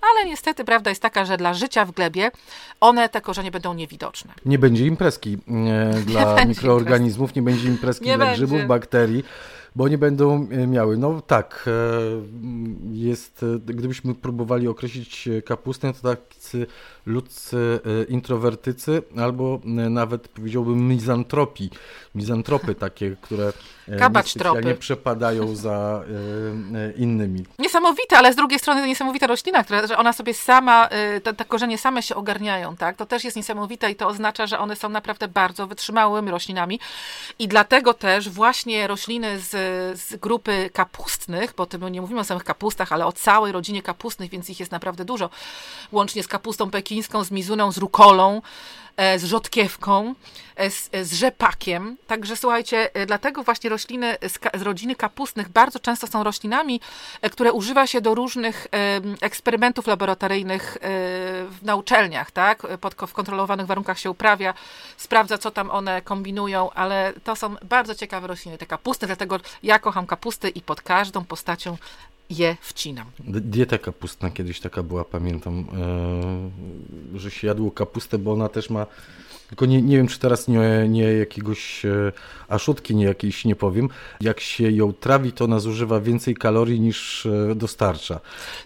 [0.00, 2.30] ale niestety prawda jest taka, że dla życia w glebie
[2.80, 4.32] one, te korzenie będą niewidoczne.
[4.44, 5.38] Nie będzie imprezki
[6.06, 7.36] dla nie mikroorganizmów, imprez.
[7.36, 8.46] nie będzie imprezki nie dla będzie.
[8.46, 9.24] grzybów, bakterii
[9.76, 10.96] bo nie będą e, miały.
[10.98, 11.70] No tak, e,
[12.92, 16.66] jest, gdybyśmy próbowali określić kapustę, to tacy
[17.06, 21.70] ludzcy introwertycy, albo nawet powiedziałbym mizantropii,
[22.14, 23.52] mizantropy takie, które
[24.64, 26.04] nie przepadają za
[26.96, 27.44] innymi.
[27.58, 30.88] Niesamowite, ale z drugiej strony to niesamowita roślina, która, że ona sobie sama,
[31.22, 32.96] te, te korzenie same się ogarniają, tak?
[32.96, 36.80] To też jest niesamowite i to oznacza, że one są naprawdę bardzo wytrzymałymi roślinami
[37.38, 39.61] i dlatego też właśnie rośliny z
[39.94, 44.30] z grupy kapustnych, bo my nie mówimy o samych kapustach, ale o całej rodzinie kapustnych,
[44.30, 45.30] więc ich jest naprawdę dużo,
[45.92, 48.42] łącznie z kapustą pekińską, z mizuną, z rukolą,
[48.96, 50.14] z rzodkiewką,
[50.56, 51.96] e, z, e, z rzepakiem.
[52.06, 56.80] Także słuchajcie, dlatego właśnie rośliny z, z, rodziny kapustnych bardzo często są roślinami,
[57.32, 58.66] które używa się do różnych
[59.20, 60.78] eksperymentów laboratoryjnych
[61.62, 62.66] na uczelniach, tak?
[62.80, 64.54] Pod, w kontrolowanych warunkach się uprawia,
[64.96, 69.78] sprawdza, co tam one kombinują, ale to są bardzo ciekawe rośliny, te kapusty, dlatego ja
[69.78, 71.76] kocham kapusty i pod każdą postacią
[72.30, 73.06] je wcinam.
[73.28, 75.66] Dieta kapustna kiedyś taka była, pamiętam,
[77.14, 78.86] e, że się jadło kapustę, bo ona też ma
[79.52, 82.12] tylko nie, nie wiem, czy teraz nie, nie jakiegoś e,
[82.48, 83.88] aszutki, nie jakiejś, nie powiem.
[84.20, 88.20] Jak się ją trawi, to ona zużywa więcej kalorii niż e, dostarcza.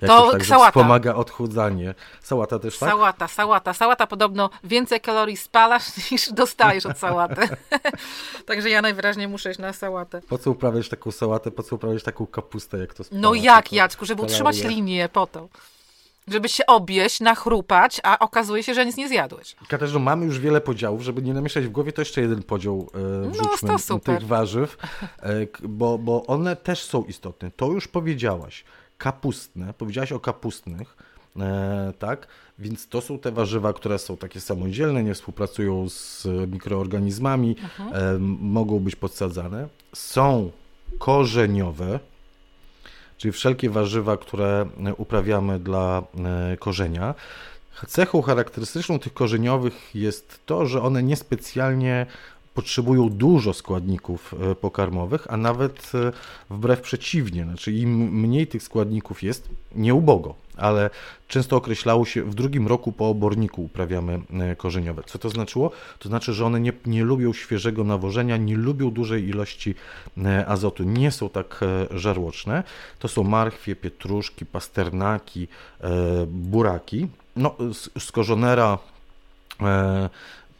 [0.07, 0.71] to tak, sałata.
[0.71, 1.95] Wspomaga odchudzanie.
[2.23, 2.89] Sałata też tak?
[2.89, 3.73] Sałata, sałata.
[3.73, 7.49] Sałata podobno więcej kalorii spalasz niż dostajesz od sałaty.
[8.47, 10.21] Także ja najwyraźniej muszę iść na sałatę.
[10.29, 14.05] Po co uprawiać taką sałatę, po co uprawiać taką kapustę, jak to No jak, Jacku,
[14.05, 15.49] żeby utrzymać linię, po to.
[16.29, 19.57] Żeby się obieść, nachrupać, a okazuje się, że nic nie zjadłeś.
[19.69, 22.91] Katarzyno, mamy już wiele podziałów, żeby nie namieszać w głowie, to jeszcze jeden podział
[23.25, 27.51] e, wrzućmy no, to tych warzyw, e, bo, bo one też są istotne.
[27.51, 28.65] To już powiedziałaś.
[28.99, 30.97] Kapustne, powiedziałaś o kapustnych,
[31.37, 32.27] e, tak?
[32.59, 38.17] Więc to są te warzywa, które są takie samodzielne, nie współpracują z mikroorganizmami, mhm.
[38.17, 39.69] e, mogą być podsadzane.
[39.93, 40.51] Są
[40.99, 42.01] korzeniowe,
[43.19, 46.03] czyli wszelkie warzywa, które uprawiamy dla
[46.53, 47.15] e, korzenia.
[47.87, 52.07] Cechą charakterystyczną tych korzeniowych jest to, że one niespecjalnie
[52.55, 56.13] potrzebują dużo składników e, pokarmowych, a nawet e,
[56.51, 60.91] wbrew przeciwnie, znaczy im mniej tych składników jest, nie ubogo, ale
[61.29, 65.03] często określało się, w drugim roku po oborniku uprawiamy e, korzeniowe.
[65.07, 65.71] Co to znaczyło?
[65.99, 69.75] To znaczy, że one nie, nie lubią świeżego nawożenia, nie lubią dużej ilości
[70.47, 72.63] azotu, nie są tak żarłoczne.
[72.99, 75.49] To są marchwie, pietruszki, pasternaki,
[76.27, 77.09] buraki.
[77.37, 77.55] No,
[77.99, 78.79] z korzonera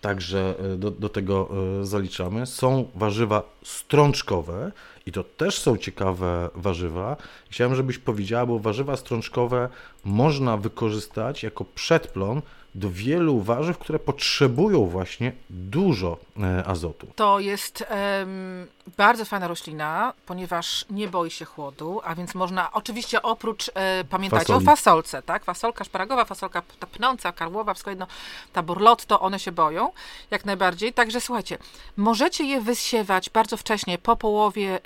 [0.07, 1.49] także e, do, do tego
[1.81, 2.47] e, zaliczamy.
[2.47, 4.73] Są warzywa strączkowe
[5.07, 7.17] i to też są ciekawe warzywa.
[7.51, 9.69] Chciałem, żebyś powiedziała, bo warzywa strączkowe
[10.05, 12.43] można wykorzystać jako przedplon
[12.77, 17.07] do wielu warzyw, które potrzebują właśnie dużo e, azotu.
[17.17, 23.23] To jest um, bardzo fajna roślina, ponieważ nie boi się chłodu, a więc można oczywiście
[23.23, 24.67] oprócz, e, pamiętajcie Fasoli.
[24.67, 25.45] o fasolce, tak?
[25.45, 28.07] Fasolka szparagowa, fasolka ta pnąca, karłowa, wszystko jedno,
[28.53, 29.93] ta borlotto, one się boją
[30.31, 30.93] jak najbardziej.
[30.93, 31.59] Także słuchajcie,
[31.97, 34.81] możecie je wysiewać bardzo wcześnie, po połowie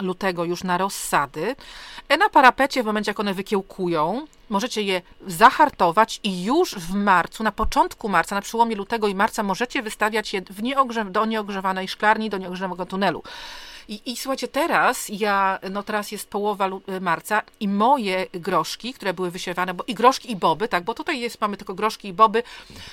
[0.00, 1.56] e, lutego już na rozsady.
[2.08, 7.42] E, na parapecie w momencie, jak one wykiełkują, możecie je zahartować i już w marcu,
[7.42, 11.88] na początku marca, na przełomie lutego i marca możecie wystawiać je w nieogrze do nieogrzewanej
[11.88, 13.22] szklarni, do nieogrzewanego tunelu.
[13.92, 16.68] I, I słuchajcie, teraz ja, no teraz jest połowa
[17.00, 21.20] marca i moje groszki, które były wysiewane, bo i groszki i boby, tak, bo tutaj
[21.20, 22.42] jest, mamy tylko groszki i boby,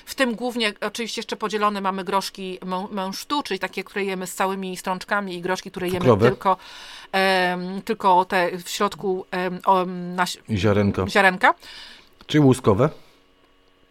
[0.05, 2.59] w tym głównie oczywiście jeszcze podzielone mamy groszki
[2.91, 6.57] mężtu, czyli takie, które jemy z całymi strączkami i groszki, które jemy tylko,
[7.13, 9.25] um, tylko te w środku
[9.65, 11.07] um, na, ziarenka.
[11.07, 11.53] ziarenka.
[12.27, 12.89] Czy łuskowe?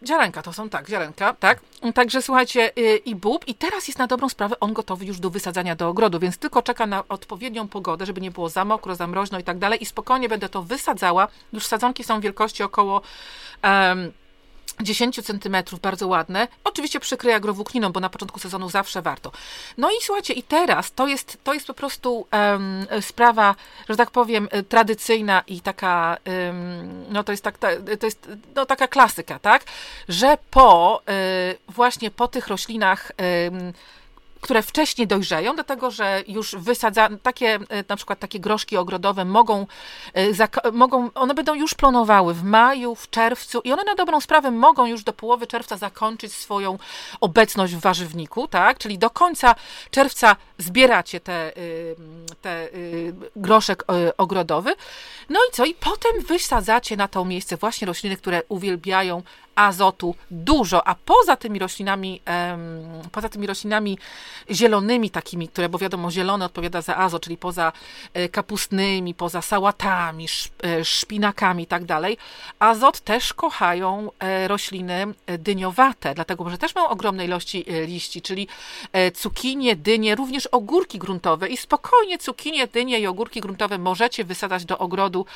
[0.07, 1.61] Ziarenka to są, tak, ziarenka, tak.
[1.95, 5.31] Także słuchajcie, yy, i bób, i teraz jest na dobrą sprawę on gotowy już do
[5.31, 9.07] wysadzania do ogrodu, więc tylko czeka na odpowiednią pogodę, żeby nie było za mokro, za
[9.07, 11.29] mroźno i tak dalej i spokojnie będę to wysadzała.
[11.53, 13.03] Już sadzonki są wielkości około...
[14.83, 16.49] 10 centymetrów, bardzo ładne.
[16.65, 19.33] Oczywiście przykryję agrowłókniną, bo na początku sezonu zawsze warto.
[19.79, 23.55] No i słuchajcie, i teraz to jest, to jest po prostu um, sprawa,
[23.89, 27.59] że tak powiem, e, tradycyjna i taka, um, no to jest, tak,
[28.01, 29.65] to jest no, taka klasyka, tak?
[30.09, 31.03] Że po,
[31.51, 33.15] y, właśnie po tych roślinach y,
[34.41, 39.67] które wcześniej dojrzeją, dlatego że już wysadza, takie e, na przykład takie groszki ogrodowe mogą,
[40.15, 44.51] e, mogą, one będą już plonowały w maju, w czerwcu i one na dobrą sprawę
[44.51, 46.79] mogą już do połowy czerwca zakończyć swoją
[47.21, 48.79] obecność w warzywniku, tak?
[48.79, 49.55] Czyli do końca
[49.91, 51.97] czerwca zbieracie te, y,
[52.43, 54.75] te y, groszek y, ogrodowy.
[55.29, 55.65] No i co?
[55.65, 59.23] I potem wysadzacie na to miejsce właśnie rośliny, które uwielbiają
[59.59, 62.21] azotu dużo, a poza tymi roślinami,
[63.13, 63.99] poza tymi roślinami
[64.51, 67.73] zielonymi takimi, które, bo wiadomo, zielony odpowiada za azot, czyli poza
[68.15, 70.27] e, kapustnymi, poza sałatami,
[70.63, 72.17] e, szpinakami i tak dalej,
[72.59, 75.07] azot też kochają e, rośliny
[75.39, 78.49] dyniowate, dlatego, że też mają ogromne ilości liści, czyli
[79.15, 84.79] cukinie, dynie, również ogórki gruntowe i spokojnie cukinie, dynie i ogórki gruntowe możecie wysadzać do
[84.79, 85.27] ogrodu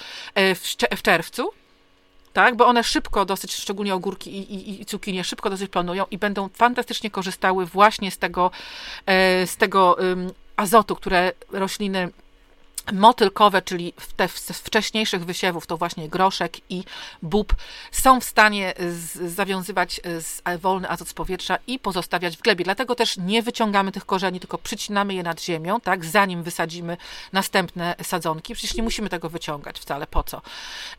[0.97, 1.51] w czerwcu,
[2.33, 2.57] tak?
[2.57, 6.49] Bo one szybko dosyć, szczególnie ogórki i, i, i cukinie, szybko dosyć planują i będą
[6.49, 8.51] fantastycznie korzystały właśnie z tego,
[9.07, 9.97] e, z tego
[10.57, 12.09] azotu, które rośliny
[12.93, 16.85] motylkowe, czyli te z wcześniejszych wysiewów, to właśnie groszek i
[17.23, 17.55] bób,
[17.93, 18.75] są w stanie
[19.27, 20.01] zawiązywać
[20.59, 22.65] wolny azot z powietrza i pozostawiać w glebie.
[22.65, 26.97] Dlatego też nie wyciągamy tych korzeni, tylko przycinamy je nad ziemią, tak, zanim wysadzimy
[27.33, 28.55] następne sadzonki.
[28.55, 30.43] Przecież nie musimy tego wyciągać wcale, po co?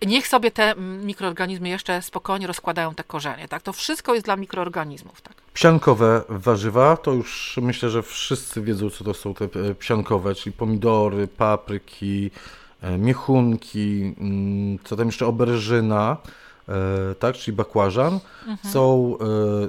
[0.05, 3.61] Niech sobie te mikroorganizmy jeszcze spokojnie rozkładają te korzenie, tak.
[3.61, 5.42] To wszystko jest dla mikroorganizmów, tak.
[5.53, 10.53] Psiankowe warzywa, to już myślę, że wszyscy wiedzą, co to są te e, psiankowe, czyli
[10.53, 12.31] pomidory, papryki,
[12.81, 16.17] e, miechunki, mm, co tam jeszcze, oberżyna,
[16.69, 18.19] e, tak, czyli bakłażan.
[18.47, 18.73] Mhm.
[18.73, 19.17] Są,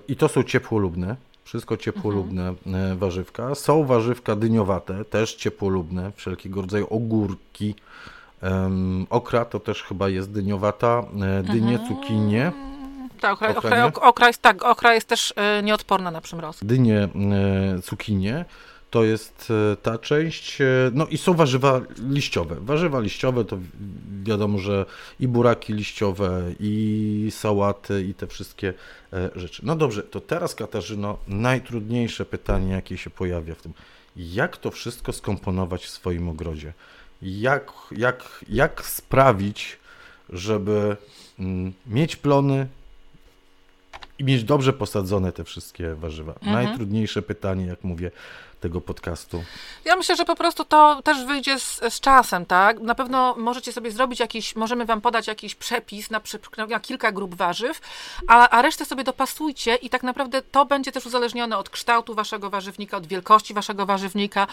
[0.09, 2.99] I to są ciepłolubne, wszystko ciepłolubne mhm.
[2.99, 3.55] warzywka.
[3.55, 7.75] Są warzywka dyniowate, też ciepłolubne, wszelkiego rodzaju ogórki.
[9.11, 11.03] Okra to też chyba jest dyniowata,
[11.43, 11.89] dynie, mhm.
[11.89, 12.53] cukinie
[13.25, 16.59] tak, okra, okra, okra, jest, tak, okra jest też e, nieodporna na przymroz.
[16.63, 18.45] Dynie, e, cukinie
[18.91, 20.59] To jest e, ta część.
[20.93, 22.57] No i są warzywa liściowe.
[22.61, 23.59] Warzywa liściowe to
[24.23, 24.87] wiadomo, że
[25.21, 28.75] i buraki liściowe, i sałaty, i te wszystkie
[29.37, 29.63] rzeczy.
[29.67, 33.73] No dobrze, to teraz Katarzyno, najtrudniejsze pytanie, jakie się pojawia w tym.
[34.17, 36.73] Jak to wszystko skomponować w swoim ogrodzie?
[37.23, 39.79] Jak, jak, jak sprawić,
[40.31, 40.97] żeby
[41.39, 42.67] mm, mieć plony,
[44.19, 46.33] i mieć dobrze posadzone te wszystkie warzywa.
[46.33, 46.53] Mhm.
[46.53, 48.11] Najtrudniejsze pytanie, jak mówię,
[48.65, 49.45] tego podcastu?
[49.85, 52.81] Ja myślę, że po prostu to też wyjdzie z, z, czasem, tak?
[52.81, 56.21] Na pewno możecie sobie zrobić jakiś, możemy wam podać jakiś przepis na,
[56.69, 57.81] na kilka grup warzyw,
[58.29, 62.51] a, a resztę sobie dopasujcie i tak naprawdę to będzie też uzależnione od kształtu waszego
[62.51, 64.47] warzywnika, od wielkości waszego warzywnika,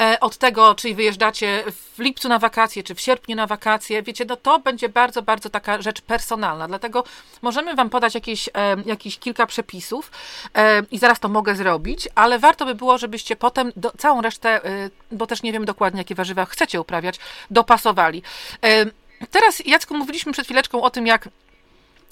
[0.00, 1.64] e, od tego, czy wyjeżdżacie
[1.96, 4.02] w lipcu na wakacje, czy w sierpniu na wakacje.
[4.02, 7.04] Wiecie, no to będzie bardzo, bardzo taka rzecz personalna, dlatego
[7.42, 10.10] możemy wam podać jakieś, e, jakieś kilka przepisów
[10.54, 14.22] e, i zaraz to mogę zrobić, ale warto by było, żebyście po potem do, całą
[14.22, 17.18] resztę, y, bo też nie wiem dokładnie, jakie warzywa chcecie uprawiać,
[17.50, 18.22] dopasowali.
[18.64, 18.92] Y,
[19.30, 21.28] teraz, Jacku, mówiliśmy przed chwileczką o tym, jak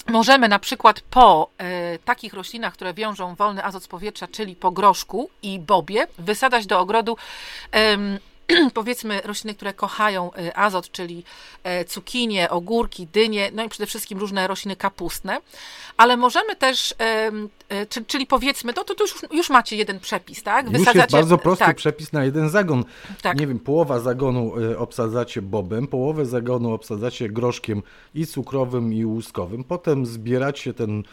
[0.07, 1.49] możemy na przykład po
[1.95, 6.65] y, takich roślinach, które wiążą wolny azot z powietrza, czyli po groszku i bobie, wysadzać
[6.65, 7.17] do ogrodu
[8.73, 11.23] powiedzmy rośliny, które kochają y, azot, czyli
[11.63, 15.37] e, cukinie, ogórki, dynie, no i przede wszystkim różne rośliny kapustne,
[15.97, 16.95] ale możemy też,
[17.69, 20.69] e, czyli powiedzmy, no to, to już, już macie jeden przepis, tak?
[20.69, 21.77] Wysadzacie, już jest bardzo prosty tak.
[21.77, 22.83] przepis na jeden zagon.
[23.21, 23.39] Tak.
[23.39, 27.83] Nie wiem, połowa zagonu e, obsadzacie bobem, połowę zagonu obsadzacie groszkiem
[28.15, 31.03] i cukrowym i łuskowym, potem zbieracie ten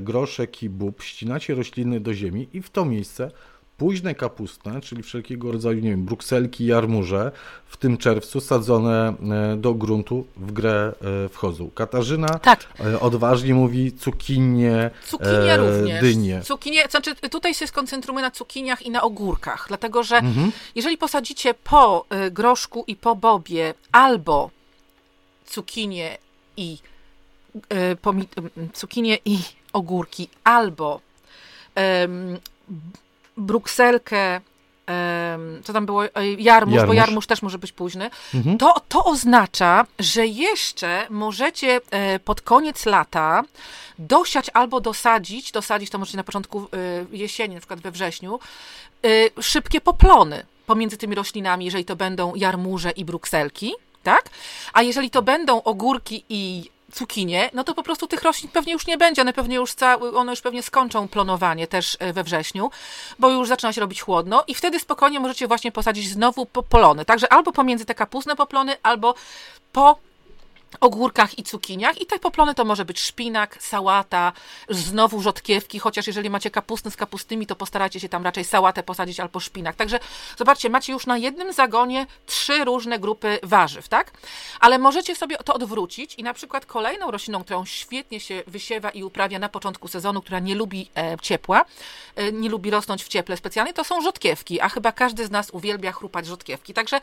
[0.00, 3.30] groszek i bób, ścinacie rośliny do ziemi i w to miejsce
[3.76, 7.32] późne kapustne, czyli wszelkiego rodzaju, nie wiem, brukselki, jarmuże,
[7.66, 9.14] w tym czerwcu sadzone
[9.52, 10.92] e, do gruntu w grę
[11.24, 11.70] e, wchodzą.
[11.74, 12.66] Katarzyna tak.
[12.80, 16.00] E, odważnie mówi cukinie, cukinie również.
[16.00, 16.40] dynie.
[16.44, 20.52] Cukinie, znaczy tutaj się skoncentrujemy na cukiniach i na ogórkach, dlatego że mhm.
[20.74, 24.50] jeżeli posadzicie po groszku i po bobie albo
[25.46, 26.18] cukinie
[26.56, 26.78] i
[28.72, 29.38] cukinie i
[29.72, 31.00] ogórki, albo
[31.76, 32.38] um,
[33.36, 34.40] brukselkę,
[35.64, 38.58] co tam było, e, jarmuż, jarmuż, bo jarmuż też może być późny, mhm.
[38.58, 43.42] to, to oznacza, że jeszcze możecie e, pod koniec lata
[43.98, 46.66] dosiać albo dosadzić, dosadzić to możecie na początku e,
[47.12, 48.38] jesieni, na przykład we wrześniu,
[49.40, 54.30] szybkie poplony pomiędzy tymi roślinami, jeżeli to będą jarmuże i brukselki, tak?
[54.72, 58.86] A jeżeli to będą ogórki i cukinie, no to po prostu tych roślin pewnie już
[58.86, 59.22] nie będzie.
[59.22, 62.70] One pewnie już, ca- one już pewnie skończą plonowanie też e, we wrześniu,
[63.18, 67.04] bo już zaczyna się robić chłodno i wtedy spokojnie możecie właśnie posadzić znowu polony.
[67.04, 69.14] Także albo pomiędzy te kapustne poplony, albo
[69.72, 69.98] po
[70.80, 74.32] ogórkach i cukiniach i te poplony to może być szpinak, sałata,
[74.68, 79.20] znowu rzodkiewki, chociaż jeżeli macie kapustę z kapustnymi, to postarajcie się tam raczej sałatę posadzić
[79.20, 79.76] albo szpinak.
[79.76, 80.00] Także
[80.38, 84.12] zobaczcie, macie już na jednym zagonie trzy różne grupy warzyw, tak?
[84.60, 89.04] Ale możecie sobie to odwrócić i na przykład kolejną rośliną, którą świetnie się wysiewa i
[89.04, 91.64] uprawia na początku sezonu, która nie lubi e, ciepła,
[92.16, 95.50] e, nie lubi rosnąć w cieple specjalnie, to są rzodkiewki, a chyba każdy z nas
[95.50, 96.74] uwielbia chrupać rzodkiewki.
[96.74, 97.00] Także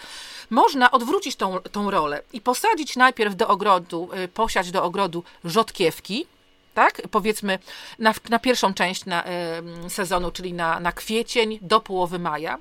[0.49, 5.23] można odwrócić tą, tą rolę i posadzić najpierw do ogrodu ogrodu, y, posiać do ogrodu
[5.43, 6.25] rzodkiewki,
[6.73, 7.01] tak?
[7.11, 7.59] Powiedzmy
[7.99, 9.23] na, na pierwszą część na,
[9.87, 12.57] sezonu, czyli na, na kwiecień do połowy maja.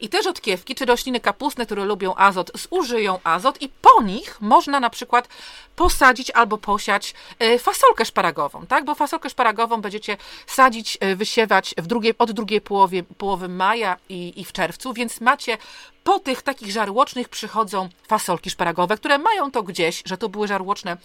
[0.00, 4.80] I te rzodkiewki, czy rośliny kapustne, które lubią azot, zużyją azot i po nich można
[4.80, 5.28] na przykład
[5.76, 8.84] posadzić albo posiać y, fasolkę szparagową, tak?
[8.84, 14.44] Bo fasolkę szparagową będziecie sadzić, y, wysiewać w od drugiej połowie, połowy maja i, i
[14.44, 15.58] w czerwcu, więc macie
[16.04, 20.96] po tych takich żarłocznych przychodzą fasolki szparagowe, które mają to gdzieś, że to były żarłoczne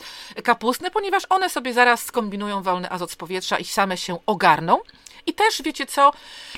[0.43, 4.80] kapustne, ponieważ one sobie zaraz skombinują wolny azot z powietrza i same się ogarną.
[5.28, 6.14] I też wiecie co,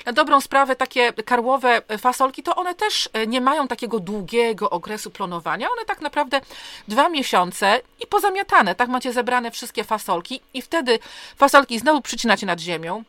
[0.06, 5.10] na dobrą sprawę takie karłowe fasolki, to one też e, nie mają takiego długiego okresu
[5.10, 5.70] plonowania.
[5.70, 6.40] One tak naprawdę
[6.88, 8.74] dwa miesiące i pozamiatane.
[8.74, 10.98] Tak macie zebrane wszystkie fasolki i wtedy
[11.36, 13.04] fasolki znowu przycinacie nad ziemią.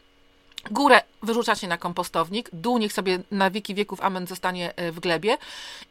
[0.70, 5.38] Górę wyrzucacie na kompostownik, dół niech sobie na wieki wieków amen zostanie e, w glebie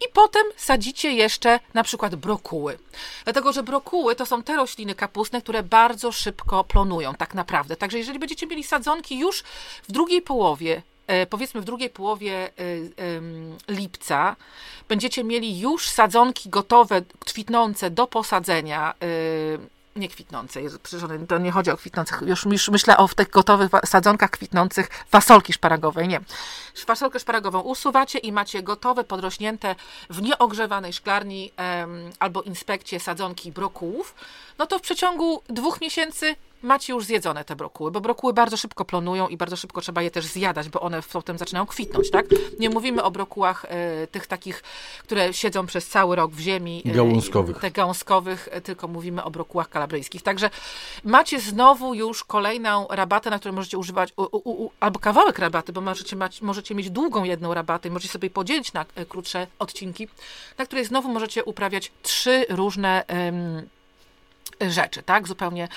[0.01, 2.79] i potem sadzicie jeszcze na przykład brokuły.
[3.25, 7.77] Dlatego, że brokuły to są te rośliny kapustne, które bardzo szybko plonują tak naprawdę.
[7.77, 9.43] Także jeżeli będziecie mieli sadzonki już
[9.89, 12.53] w drugiej połowie e, powiedzmy w drugiej połowie e,
[13.69, 14.37] lipca
[14.89, 18.95] będziecie mieli już sadzonki gotowe, kwitnące do posadzenia
[19.97, 23.71] nie kwitnące, jest, przecież to nie chodzi o kwitnących, już, już myślę o tych gotowych
[23.85, 26.21] sadzonkach kwitnących fasolki szparagowej, nie.
[26.87, 29.75] Fasolkę szparagową usuwacie i macie gotowe, podrośnięte
[30.11, 31.53] w nieogrzewanej szklarni
[32.19, 34.15] albo inspekcie sadzonki brokułów,
[34.59, 38.85] no to w przeciągu dwóch miesięcy macie już zjedzone te brokuły, bo brokuły bardzo szybko
[38.85, 42.27] plonują i bardzo szybko trzeba je też zjadać, bo one potem zaczynają kwitnąć, tak?
[42.59, 44.63] Nie mówimy o brokułach e, tych takich,
[45.03, 46.83] które siedzą przez cały rok w ziemi.
[46.87, 47.59] E, gałązkowych.
[47.59, 50.23] Te gałązkowych, e, tylko mówimy o brokułach kalabryjskich.
[50.23, 50.51] Także
[51.05, 55.73] macie znowu już kolejną rabatę, na której możecie używać, u, u, u, albo kawałek rabaty,
[55.73, 60.09] bo możecie, mać, możecie mieć długą jedną rabatę i możecie sobie podzielić na krótsze odcinki,
[60.59, 63.05] na której znowu możecie uprawiać trzy różne
[64.69, 65.29] rzeczy, tak?
[65.29, 65.69] Zupełnie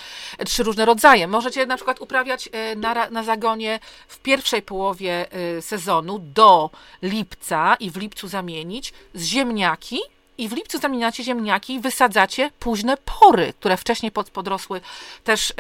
[0.45, 1.27] trzy różne rodzaje.
[1.27, 6.69] Możecie na przykład uprawiać e, na, na zagonie w pierwszej połowie e, sezonu do
[7.01, 9.99] lipca i w lipcu zamienić z ziemniaki
[10.38, 14.81] i w lipcu zamieniacie ziemniaki i wysadzacie późne pory, które wcześniej pod, podrosły
[15.23, 15.53] też y,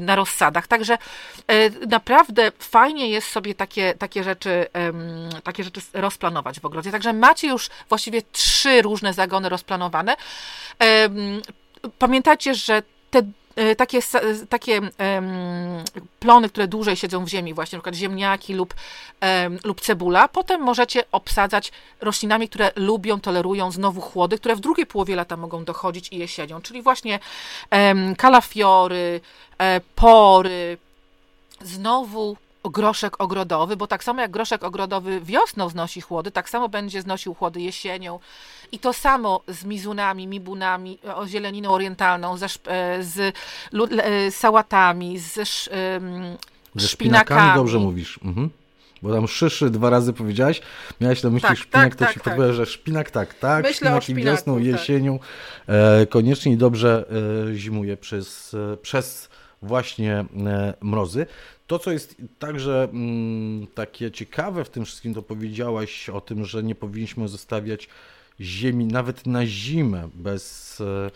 [0.00, 0.66] na rozsadach.
[0.66, 0.98] Także
[1.52, 4.66] y, naprawdę fajnie jest sobie takie, takie, rzeczy,
[5.38, 6.90] y, takie rzeczy rozplanować w ogrodzie.
[6.90, 10.16] Także macie już właściwie trzy różne zagony rozplanowane
[11.98, 13.22] pamiętajcie, że te
[13.56, 13.98] e, takie,
[14.48, 14.90] takie um,
[16.20, 18.74] plony, które dłużej siedzą w ziemi, właśnie przykład ziemniaki lub,
[19.22, 24.86] um, lub cebula, potem możecie obsadzać roślinami, które lubią, tolerują znowu chłody, które w drugiej
[24.86, 27.18] połowie lata mogą dochodzić i jesienią, czyli właśnie
[27.70, 29.20] um, kalafiory,
[29.58, 30.78] e, pory,
[31.60, 32.36] znowu
[32.70, 37.34] groszek ogrodowy, bo tak samo jak groszek ogrodowy wiosną znosi chłody, tak samo będzie znosił
[37.34, 38.20] chłody jesienią.
[38.72, 43.34] I to samo z mizunami, mibunami, o zieleniną orientalną, ze, e, z,
[44.28, 45.68] z sałatami, z, z
[46.74, 47.54] ze szpinakami.
[47.54, 48.20] dobrze mówisz.
[48.24, 48.50] Mhm.
[49.02, 50.60] Bo tam szyszy dwa razy powiedziałaś,
[51.00, 52.54] miałaś na myśli tak, szpinak, tak, to tak, ci tak.
[52.54, 54.64] że szpinak tak, tak, Myślę szpinaki wiosną, tak.
[54.64, 55.18] jesienią,
[55.66, 57.04] e, koniecznie dobrze
[57.50, 59.28] e, zimuje przez, e, przez
[59.62, 61.26] właśnie e, mrozy.
[61.68, 66.62] To, co jest także mm, takie ciekawe w tym wszystkim, to powiedziałaś o tym, że
[66.62, 67.88] nie powinniśmy zostawiać
[68.40, 71.10] ziemi nawet na zimę bez e,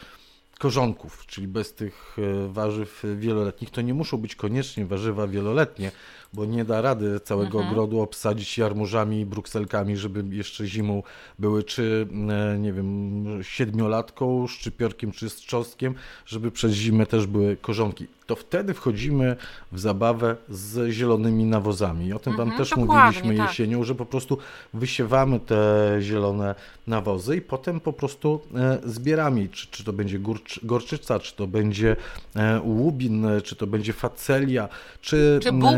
[0.58, 3.70] korzonków, czyli bez tych e, warzyw wieloletnich.
[3.70, 5.90] To nie muszą być koniecznie warzywa wieloletnie,
[6.32, 7.68] bo nie da rady całego mhm.
[7.68, 11.02] ogrodu obsadzić jarmużami, brukselkami, żeby jeszcze zimą
[11.38, 12.06] były czy,
[12.54, 15.94] e, nie wiem, siedmiolatką, szczypiorkiem czy strząskiem,
[16.26, 18.06] żeby przez zimę też były korzonki.
[18.32, 19.36] To wtedy wchodzimy
[19.72, 22.12] w zabawę z zielonymi nawozami.
[22.12, 23.48] O tym Wam mhm, też mówiliśmy tak.
[23.48, 24.38] jesienią, że po prostu
[24.74, 26.54] wysiewamy te zielone
[26.86, 30.18] nawozy i potem po prostu e, zbieramy, czy, czy to będzie
[30.62, 31.96] gorczyca, czy to będzie
[32.36, 34.68] e, łubin, czy to będzie facelia,
[35.00, 35.76] czy, czy bób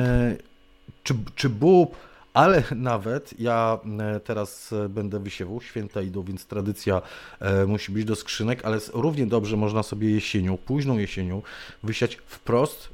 [1.03, 1.97] czy, czy bób,
[2.35, 7.03] ale nawet ja e, teraz e, będę wysiewał, święta idą, więc tradycja
[7.41, 11.43] e, musi być do skrzynek, ale równie dobrze można sobie jesienią, późną jesienią
[11.82, 12.93] wysiać wprost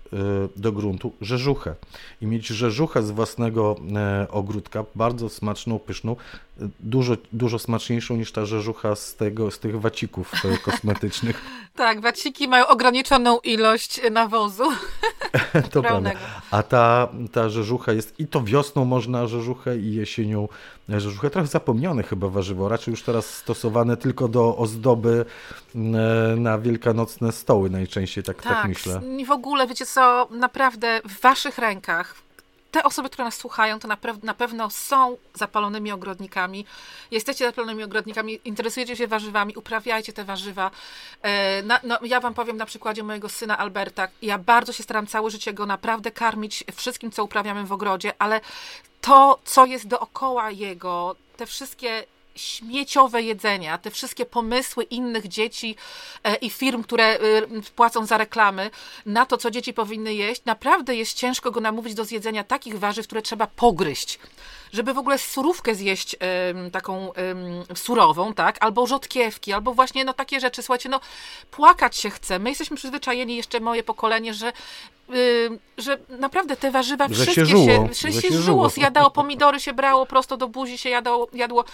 [0.56, 1.74] do gruntu rzeżuchę
[2.22, 3.76] i mieć rzeżuchę z własnego
[4.30, 6.16] ogródka, bardzo smaczną, pyszną,
[6.80, 10.32] dużo, dużo smaczniejszą niż ta rzeżucha z, tego, z tych wacików
[10.64, 11.42] kosmetycznych.
[11.76, 14.64] tak, waciki mają ograniczoną ilość nawozu.
[15.72, 16.10] to prawda.
[16.50, 20.48] A ta, ta rzeżucha jest i to wiosną można rzeżuchę i jesienią
[20.88, 21.30] rzeżuchę.
[21.30, 25.24] Trochę zapomniane chyba warzywo, raczej już teraz stosowane tylko do ozdoby
[26.36, 29.00] na wielkanocne stoły najczęściej, tak, tak, tak myślę.
[29.26, 29.99] W ogóle, wiecie co,
[30.30, 32.14] naprawdę w waszych rękach
[32.70, 33.88] te osoby, które nas słuchają, to
[34.22, 36.66] na, pewno są zapalonymi ogrodnikami.
[37.10, 40.70] Jesteście zapalonymi ogrodnikami, interesujecie się warzywami, uprawiajcie te warzywa.
[41.22, 44.08] E, no, ja wam powiem na przykładzie mojego syna Alberta.
[44.22, 48.40] Ja bardzo się staram całe życie go naprawdę karmić wszystkim, co uprawiamy w ogrodzie, ale
[49.00, 52.04] to, co jest dookoła jego, te wszystkie
[52.34, 55.76] śmieciowe jedzenia, te wszystkie pomysły innych dzieci
[56.24, 57.18] e, i firm, które e,
[57.76, 58.70] płacą za reklamy
[59.06, 63.06] na to, co dzieci powinny jeść, naprawdę jest ciężko go namówić do zjedzenia takich warzyw,
[63.06, 64.18] które trzeba pogryźć
[64.72, 66.16] żeby w ogóle surówkę zjeść
[66.72, 67.12] taką
[67.74, 68.56] surową, tak?
[68.60, 70.62] Albo rzodkiewki, albo właśnie no takie rzeczy.
[70.62, 71.00] Słuchajcie, no
[71.50, 72.38] płakać się chce.
[72.38, 74.52] My jesteśmy przyzwyczajeni, jeszcze moje pokolenie, że
[75.78, 78.68] że naprawdę te warzywa że wszystkie się, żyło, się, że się, się żyło.
[78.68, 81.64] Zjadało pomidory, się brało prosto do buzi, się jadło, jadło.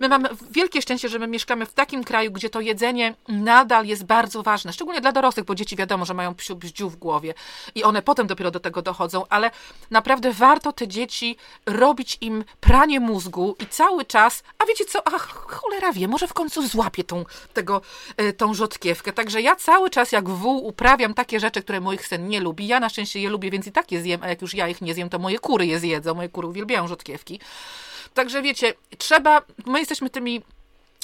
[0.00, 4.04] My mamy wielkie szczęście, że my mieszkamy w takim kraju, gdzie to jedzenie nadal jest
[4.04, 4.72] bardzo ważne.
[4.72, 7.34] Szczególnie dla dorosłych, bo dzieci wiadomo, że mają psiu bździu w głowie
[7.74, 9.50] i one potem dopiero do tego dochodzą, ale
[9.90, 11.36] naprawdę warto te dzieci
[11.66, 16.32] robić im pranie mózgu i cały czas, a wiecie co, ach, cholera wie, może w
[16.32, 17.24] końcu złapię tą,
[17.54, 17.82] tego,
[18.16, 19.12] e, tą rzodkiewkę.
[19.12, 22.66] Także ja cały czas jak wół uprawiam takie rzeczy, które moich syn nie lubi.
[22.66, 24.80] Ja na szczęście je lubię, więc i tak je zjem, a jak już ja ich
[24.80, 26.14] nie zjem, to moje kury je zjedzą.
[26.14, 27.40] Moje kury uwielbiają rzodkiewki.
[28.14, 30.42] Także wiecie, trzeba, my jesteśmy tymi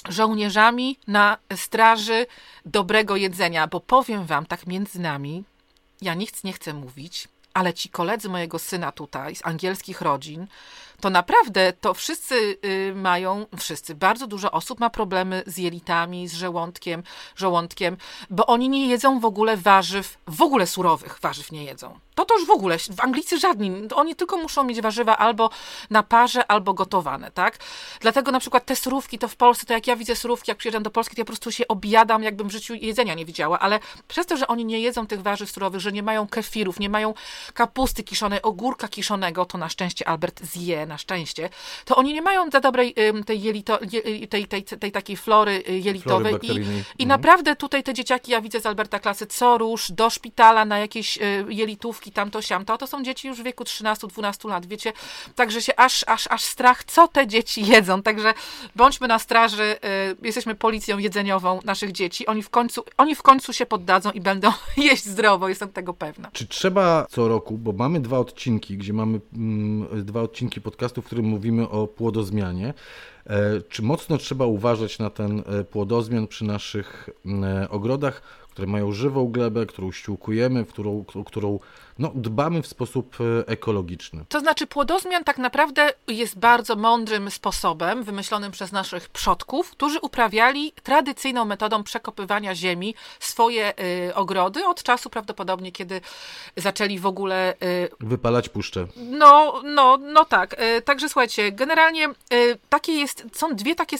[0.09, 2.26] żołnierzami na straży
[2.66, 5.45] dobrego jedzenia, bo powiem wam tak między nami,
[6.03, 10.47] ja nic nie chcę mówić, ale ci koledzy mojego syna tutaj, z angielskich rodzin,
[11.03, 16.34] to naprawdę to wszyscy y, mają, wszyscy, bardzo dużo osób ma problemy z jelitami, z
[16.34, 17.03] żołądkiem,
[17.36, 17.96] żołądkiem,
[18.30, 21.98] bo oni nie jedzą w ogóle warzyw, w ogóle surowych warzyw nie jedzą.
[22.14, 25.50] To to już w ogóle, w Anglicy żadni, oni tylko muszą mieć warzywa albo
[25.90, 27.58] na parze, albo gotowane, tak?
[28.00, 30.82] Dlatego na przykład te surówki, to w Polsce, to jak ja widzę surówki, jak przyjeżdżam
[30.82, 33.80] do Polski, to ja po prostu się objadam, jakbym w życiu jedzenia nie widziała, ale
[34.08, 37.14] przez to, że oni nie jedzą tych warzyw surowych, że nie mają kefirów, nie mają
[37.54, 41.48] kapusty kiszonej, ogórka kiszonego, to na szczęście Albert zje, na szczęście,
[41.84, 42.94] to oni nie mają za dobrej
[43.26, 47.08] tej, jelito, tej, tej, tej, tej takiej flory y, jelitowej flory i, i mhm.
[47.08, 51.18] naprawdę tutaj te dzieciaki, ja widzę z Alberta klasy co róż do szpitala na jakieś
[51.18, 51.44] y,
[52.03, 54.92] jelitówki, tamto, siamto, to są dzieci już w wieku 13-12 lat, wiecie,
[55.34, 58.34] także się aż, aż, aż strach, co te dzieci jedzą, także
[58.76, 63.53] bądźmy na straży, y, jesteśmy policją jedzeniową naszych dzieci, oni w końcu, oni w końcu
[63.53, 66.30] się poddadzą i będą jeść zdrowo, jestem tego pewna.
[66.32, 71.05] Czy trzeba co roku, bo mamy dwa odcinki, gdzie mamy mm, dwa odcinki podcastu, w
[71.05, 72.74] którym mówimy o płodozmianie,
[73.26, 78.22] e, czy mocno trzeba uważać na ten e, płodozmian przy naszych mm, ogrodach,
[78.53, 81.59] które mają żywą glebę, którą ściółkujemy, którą, którą
[81.99, 84.24] no, dbamy w sposób e, ekologiczny.
[84.28, 90.72] To znaczy, płodozmian tak naprawdę jest bardzo mądrym sposobem, wymyślonym przez naszych przodków, którzy uprawiali
[90.82, 93.72] tradycyjną metodą przekopywania ziemi swoje
[94.09, 96.01] y, ogrody od czasu prawdopodobnie, kiedy
[96.57, 97.55] zaczęli w ogóle.
[97.62, 98.86] Y, Wypalać puszczę.
[98.97, 100.61] No, no, no tak.
[100.62, 102.09] Y, także słuchajcie, generalnie
[102.68, 103.97] takie jest, są dwie takie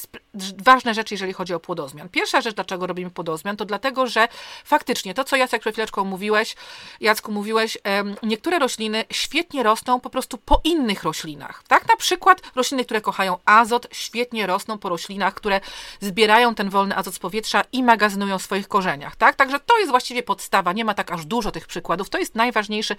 [0.65, 2.09] ważne rzeczy, jeżeli chodzi o płodozmian.
[2.09, 4.29] Pierwsza rzecz, dlaczego robimy płodozmian, to dlatego, że
[4.65, 6.57] faktycznie to, co Jacek przed chwileczką mówiłeś,
[7.01, 7.79] Jacku mówiłeś,
[8.23, 11.63] niektóre rośliny świetnie rosną po prostu po innych roślinach.
[11.69, 15.61] Tak, na przykład rośliny, które kochają azot, świetnie rosną po roślinach, które
[16.01, 19.17] zbierają ten wolny azot z powietrza i magazynują w swoich korzeniach.
[19.17, 20.73] Tak, także to jest właściwie podstawa.
[20.73, 22.11] Nie ma tak aż dużo tych przykładów.
[22.11, 22.97] To jest najważniejszy,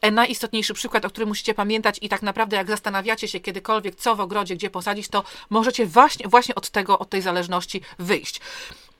[0.00, 4.16] e, najistotniejszy przykład, o którym musicie pamiętać i tak naprawdę jak zastanawiacie się kiedykolwiek, co
[4.16, 8.40] w ogrodzie, gdzie posadzić, to możecie właśnie, właśnie od tego, od tej zależności wyjść.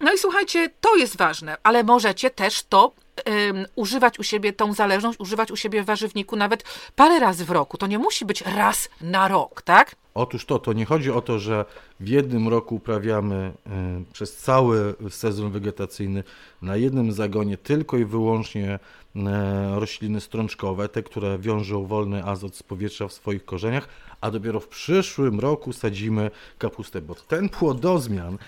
[0.01, 2.93] No i słuchajcie, to jest ważne, ale możecie też to
[3.27, 6.65] um, używać u siebie, tą zależność, używać u siebie w warzywniku nawet
[6.97, 7.79] parę razy w roku.
[7.79, 9.97] To nie musi być raz na rok, tak?
[10.15, 11.65] Otóż to, to nie chodzi o to, że
[12.01, 16.25] w jednym roku uprawiamy y, przez cały sezon wegetacyjny
[16.63, 18.75] na jednym zagonie tylko i wyłącznie
[19.17, 19.21] y,
[19.75, 23.89] rośliny strączkowe, te, które wiążą wolny azot z powietrza w swoich korzeniach,
[24.21, 28.39] a dopiero w przyszłym roku sadzimy kapustę, bo ten płodozmian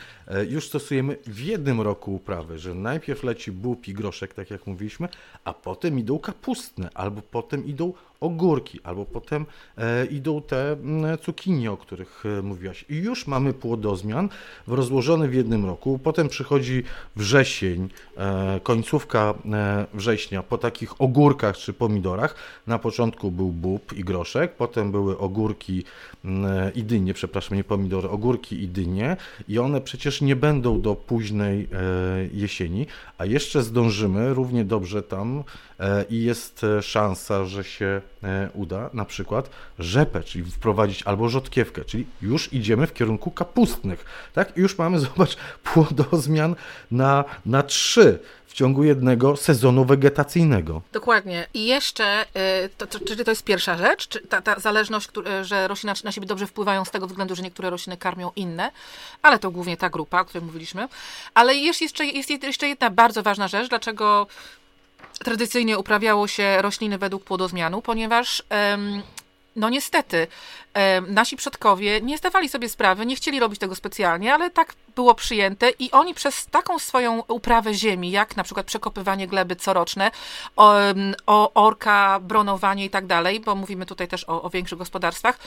[0.48, 5.08] już stosujemy w jednym roku uprawy, że najpierw leci bób i groszek, tak jak mówiliśmy,
[5.44, 9.46] a potem idą kapustne, albo potem idą ogórki, albo potem
[9.78, 10.76] e, idą te
[11.22, 12.84] cukinie, o których e, mówiłaś.
[12.88, 14.28] I już mamy płodozmian
[14.66, 16.00] rozłożony w jednym roku.
[16.02, 16.82] Potem przychodzi
[17.16, 22.34] wrzesień, e, końcówka e, września po takich ogórkach czy pomidorach.
[22.66, 25.84] Na początku był bób i groszek, potem były ogórki
[26.24, 29.16] e, i dynie, przepraszam, nie pomidory, ogórki i dynie
[29.48, 31.76] i one przecież nie będą do późnej e,
[32.32, 32.86] jesieni,
[33.18, 35.44] a jeszcze zdążymy równie dobrze tam
[35.82, 38.00] E, i jest e, szansa, że się
[38.54, 44.56] uda na przykład rzepę, czyli wprowadzić albo rzodkiewkę, czyli już idziemy w kierunku kapustnych, tak?
[44.56, 46.56] I już mamy, zobacz, płodozmian
[46.90, 48.18] na, na trzy
[48.52, 50.82] w ciągu jednego sezonu wegetacyjnego.
[50.92, 51.46] Dokładnie.
[51.54, 52.24] I jeszcze,
[52.78, 55.08] to, to, czyli to jest pierwsza rzecz, czy ta, ta zależność,
[55.42, 58.70] że rośliny na siebie dobrze wpływają z tego względu, że niektóre rośliny karmią inne,
[59.22, 60.88] ale to głównie ta grupa, o której mówiliśmy.
[61.34, 64.26] Ale jeszcze, jest jeszcze jedna bardzo ważna rzecz, dlaczego
[65.18, 68.42] tradycyjnie uprawiało się rośliny według płodozmianu, ponieważ
[69.56, 70.26] no niestety,
[71.08, 75.70] nasi przodkowie nie zdawali sobie sprawy, nie chcieli robić tego specjalnie, ale tak było przyjęte
[75.70, 80.10] i oni przez taką swoją uprawę ziemi, jak na przykład przekopywanie gleby coroczne,
[80.56, 80.74] o,
[81.26, 85.38] o orka, bronowanie i tak dalej, bo mówimy tutaj też o, o, większych gospodarstwach,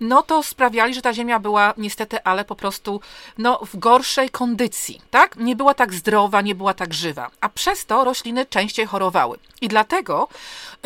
[0.00, 3.00] no to sprawiali, że ta ziemia była niestety, ale po prostu
[3.38, 5.36] no, w gorszej kondycji, tak?
[5.36, 9.38] Nie była tak zdrowa, nie była tak żywa, a przez to rośliny częściej chorowały.
[9.60, 10.28] I dlatego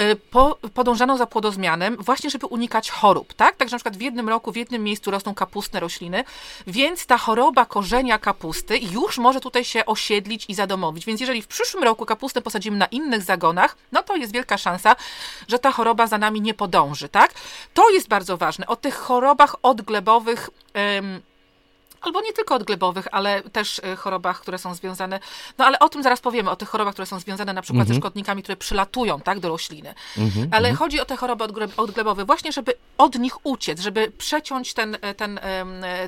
[0.01, 3.57] y, po, podążano za płodozmianem właśnie, żeby unikać chorób, tak?
[3.57, 6.25] Także przykład w jednym roku, w jednym miejscu rosną kapustne rośliny,
[6.67, 11.07] więc ta choroba korzenia kapusty już może tutaj się osiedlić i zadomowić.
[11.07, 14.97] Więc jeżeli w przyszłym roku kapustę posadzimy na innych zagonach, no to jest wielka szansa,
[15.49, 17.35] że ta choroba za nami nie podąży, tak?
[17.75, 18.67] To jest bardzo ważne.
[18.67, 20.51] O tych chorobach odglebowych.
[20.99, 21.23] Ym,
[22.07, 25.21] albo nie tylko od glebowych, ale też e, chorobach, które są związane,
[25.59, 27.95] no ale o tym zaraz powiemy, o tych chorobach, które są związane na przykład mhm.
[27.95, 29.95] ze szkodnikami, które przylatują, tak, do rośliny.
[30.19, 30.77] Mhm, ale mhm.
[30.77, 31.45] chodzi o te choroby
[31.77, 35.41] odglebowe właśnie, żeby od nich uciec, żeby przeciąć ten, e, ten,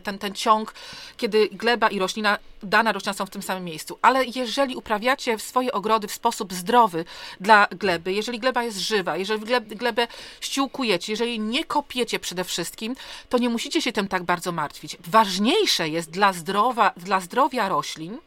[0.03, 0.75] ten, ten ciąg,
[1.17, 3.99] kiedy gleba i roślina, dana roślina są w tym samym miejscu.
[4.03, 7.05] Ale jeżeli uprawiacie swoje ogrody w sposób zdrowy
[7.41, 10.09] dla gleby, jeżeli gleba jest żywa, jeżeli glebę
[10.41, 12.97] ściółkujecie, jeżeli nie kopiecie przede wszystkim,
[13.29, 14.97] to nie musicie się tym tak bardzo martwić.
[15.07, 18.19] Ważniejsze jest dla, zdrowa, dla zdrowia roślin,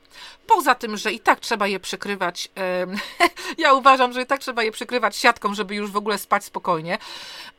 [0.48, 2.50] Poza tym, że i tak trzeba je przykrywać,
[3.58, 6.98] ja uważam, że i tak trzeba je przykrywać siatką, żeby już w ogóle spać spokojnie.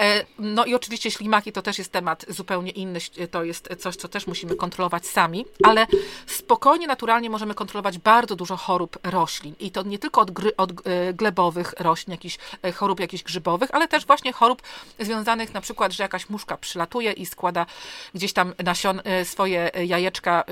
[0.01, 3.01] E, no i oczywiście ślimaki to też jest temat zupełnie inny,
[3.31, 5.87] to jest coś, co też musimy kontrolować sami, ale
[6.27, 10.71] spokojnie, naturalnie możemy kontrolować bardzo dużo chorób roślin i to nie tylko od, gry, od
[10.71, 14.63] e, glebowych roślin, jakichś e, chorób jakichś grzybowych, ale też właśnie chorób
[14.99, 17.67] związanych na przykład, że jakaś muszka przylatuje i składa
[18.15, 20.45] gdzieś tam nasion, swoje jajeczka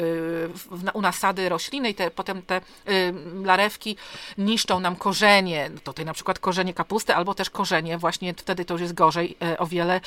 [0.95, 3.97] u nasady rośliny te, potem te y, larewki
[4.39, 8.81] niszczą nam korzenie, tutaj na przykład korzenie kapusty, albo też korzenie, właśnie wtedy to już
[8.81, 10.01] jest gorzej, y, o wiele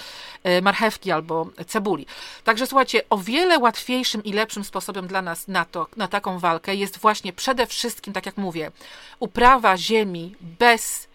[0.47, 2.05] y, marchewki albo cebuli.
[2.43, 6.75] Także słuchajcie, o wiele łatwiejszym i lepszym sposobem dla nas na, to, na taką walkę
[6.75, 8.71] jest właśnie przede wszystkim, tak jak mówię,
[9.19, 11.11] uprawa ziemi bez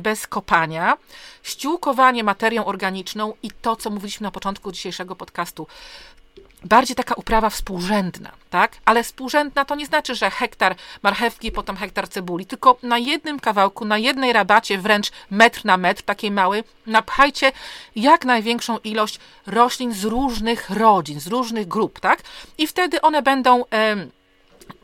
[0.00, 0.96] bez kopania,
[1.42, 5.66] ściółkowanie materią organiczną i to, co mówiliśmy na początku dzisiejszego podcastu,
[6.64, 8.72] bardziej taka uprawa współrzędna, tak?
[8.84, 13.84] Ale współrzędna to nie znaczy, że hektar marchewki, potem hektar cebuli, tylko na jednym kawałku,
[13.84, 17.52] na jednej rabacie, wręcz metr na metr, takiej mały, napchajcie
[17.96, 22.22] jak największą ilość roślin z różnych rodzin, z różnych grup, tak?
[22.58, 23.64] I wtedy one będą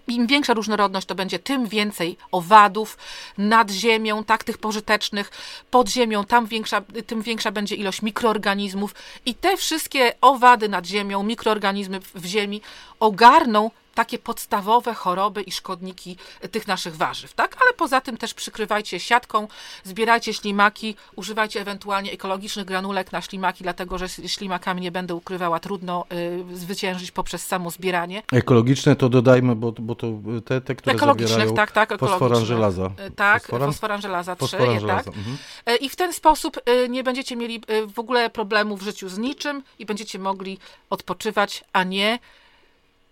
[0.07, 2.99] im większa różnorodność to będzie, tym więcej owadów
[3.39, 5.31] nad ziemią, tak, tych pożytecznych,
[5.71, 8.95] pod ziemią, tam większa, tym większa będzie ilość mikroorganizmów.
[9.27, 12.63] I te wszystkie owady nad ziemią, mikroorganizmy w ziemi
[13.01, 16.17] ogarną takie podstawowe choroby i szkodniki
[16.51, 17.57] tych naszych warzyw, tak?
[17.63, 19.49] Ale poza tym też przykrywajcie siatką,
[19.85, 26.05] zbierajcie ślimaki, używajcie ewentualnie ekologicznych granulek na ślimaki, dlatego że ślimakami nie będę ukrywała, trudno
[26.53, 28.23] y, zwyciężyć poprzez samo zbieranie.
[28.33, 30.07] Ekologiczne to dodajmy, bo, bo to
[30.45, 32.91] te, te które Ekologicznych, tak, tak, fosforan żelaza.
[33.07, 35.05] Y, tak, fosforan, fosforan żelaza 3, fosforan żelaza.
[35.05, 35.17] tak.
[35.17, 35.37] Mhm.
[35.71, 37.61] Y, I w ten sposób y, nie będziecie mieli
[37.95, 40.59] w ogóle problemu w życiu z niczym i będziecie mogli
[40.91, 42.19] odpoczywać, a nie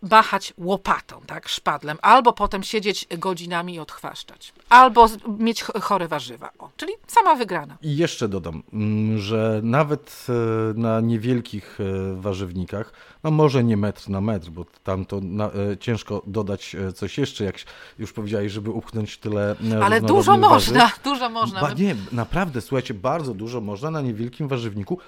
[0.03, 6.51] machać łopatą, tak, szpadlem, albo potem siedzieć godzinami i odchwaszczać, albo mieć chore warzywa.
[6.59, 7.77] O, czyli sama wygrana.
[7.83, 12.93] I jeszcze dodam, mm, że nawet e, na niewielkich e, warzywnikach,
[13.25, 17.45] no może nie metr na metr, bo tam to na, e, ciężko dodać coś jeszcze,
[17.45, 17.57] jak
[17.99, 21.61] już powiedziałeś, żeby upchnąć tyle Ale dużo można, dużo można.
[21.61, 24.99] Ba, nie, naprawdę, słuchajcie, bardzo dużo można na niewielkim warzywniku,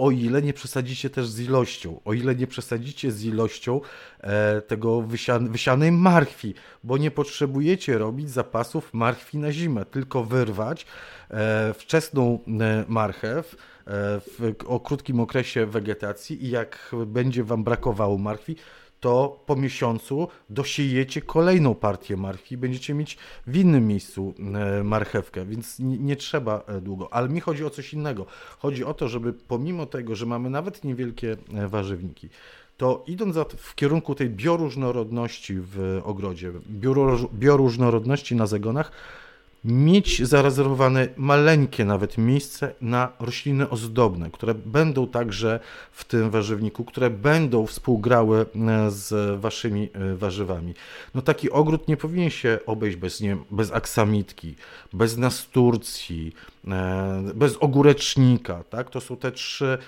[0.00, 3.80] o ile nie przesadzicie też z ilością, o ile nie przesadzicie z ilością
[4.20, 10.86] e, tego wysian wysianej marchwi, bo nie potrzebujecie robić zapasów marchwi na zimę, tylko wyrwać
[11.30, 13.56] e, wczesną e, marchew, e,
[14.20, 18.56] w, o krótkim okresie wegetacji i jak będzie Wam brakowało marchwi,
[19.00, 25.78] to po miesiącu dosiejecie kolejną partię marchwi, będziecie mieć w innym miejscu e, marchewkę, więc
[25.78, 27.12] nie, nie, trzeba e, długo.
[27.12, 28.26] Ale mi chodzi o coś innego.
[28.58, 32.28] Chodzi o to, żeby pomimo tego, że mamy nawet niewielkie e, warzywniki,
[32.76, 36.52] to idąc w kierunku tej bioróżnorodności w ogrodzie,
[37.32, 38.92] bioróżnorodności na zagonach,
[39.64, 45.60] mieć zarezerwowane maleńkie nawet miejsce na rośliny ozdobne, które będą także
[45.92, 50.74] w tym warzywniku, które będą współgrały e, z waszymi e, warzywami.
[51.14, 54.54] No taki ogród nie powinien się obejść bez, nie, bez aksamitki,
[54.92, 56.34] bez nasturcji,
[56.68, 58.90] e, bez ogórecznika, tak?
[58.90, 59.78] To są te trzy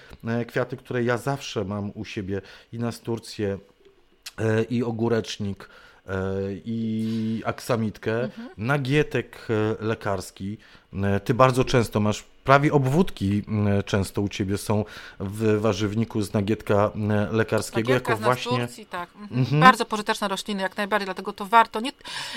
[0.48, 2.40] kwiaty, które ja zawsze mam u siebie
[2.72, 3.58] i nasturcję
[4.70, 5.68] i ogórecznik
[6.64, 8.48] i aksamitkę, mhm.
[8.56, 10.58] nagietek e, lekarski.
[10.92, 13.42] E, ty bardzo często masz prawie obwódki
[13.86, 14.84] często u ciebie są
[15.20, 16.90] w warzywniku z nagietka
[17.30, 19.10] lekarskiego Nagietka jako właśnie Turcji, tak.
[19.20, 19.40] Mhm.
[19.40, 19.60] Mhm.
[19.60, 21.80] Bardzo pożyteczne rośliny, jak najbardziej, dlatego to warto.
[21.80, 21.92] Nie...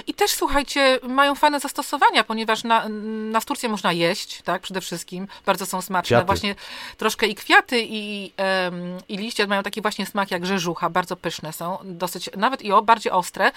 [0.07, 2.89] I też słuchajcie, mają fajne zastosowania, ponieważ na,
[3.31, 5.27] na Sturcję można jeść, tak, przede wszystkim.
[5.45, 6.15] Bardzo są smaczne.
[6.15, 6.25] Kwiaty.
[6.25, 6.55] Właśnie
[6.97, 8.33] troszkę i kwiaty, i,
[9.09, 12.81] i liście mają taki właśnie smak jak rzeżucha, bardzo pyszne są, dosyć, nawet i o,
[12.81, 13.51] bardziej ostre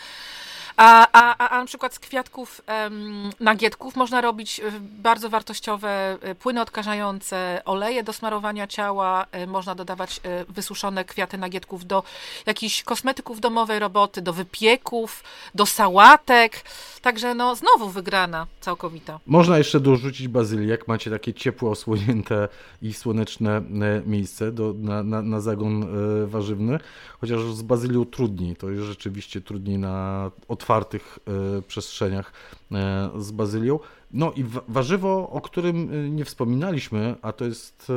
[0.78, 6.34] A, a, a na przykład z kwiatków um, nagietków można robić e, bardzo wartościowe e,
[6.34, 12.02] płyny odkażające, oleje do smarowania ciała, e, można dodawać wysuszone kwiaty nagietków do
[12.46, 15.24] jakichś kosmetyków domowej roboty, do wypieków,
[15.54, 16.64] do sałatek.
[17.02, 19.20] Także no znowu wygrana całkowita.
[19.26, 22.48] Można jeszcze dorzucić bazylię, jak macie takie ciepło, osłonięte
[22.82, 23.62] i słoneczne
[24.06, 25.86] miejsce do, na, na, na zagon
[26.26, 26.78] warzywny,
[27.20, 30.30] chociaż z bazylią trudniej, to jest rzeczywiście trudniej na
[30.68, 31.18] otwartych
[31.58, 32.32] e, przestrzeniach
[32.72, 33.78] e, z bazylią.
[34.10, 37.92] No i warzywo, o którym e, nie wspominaliśmy, a to jest,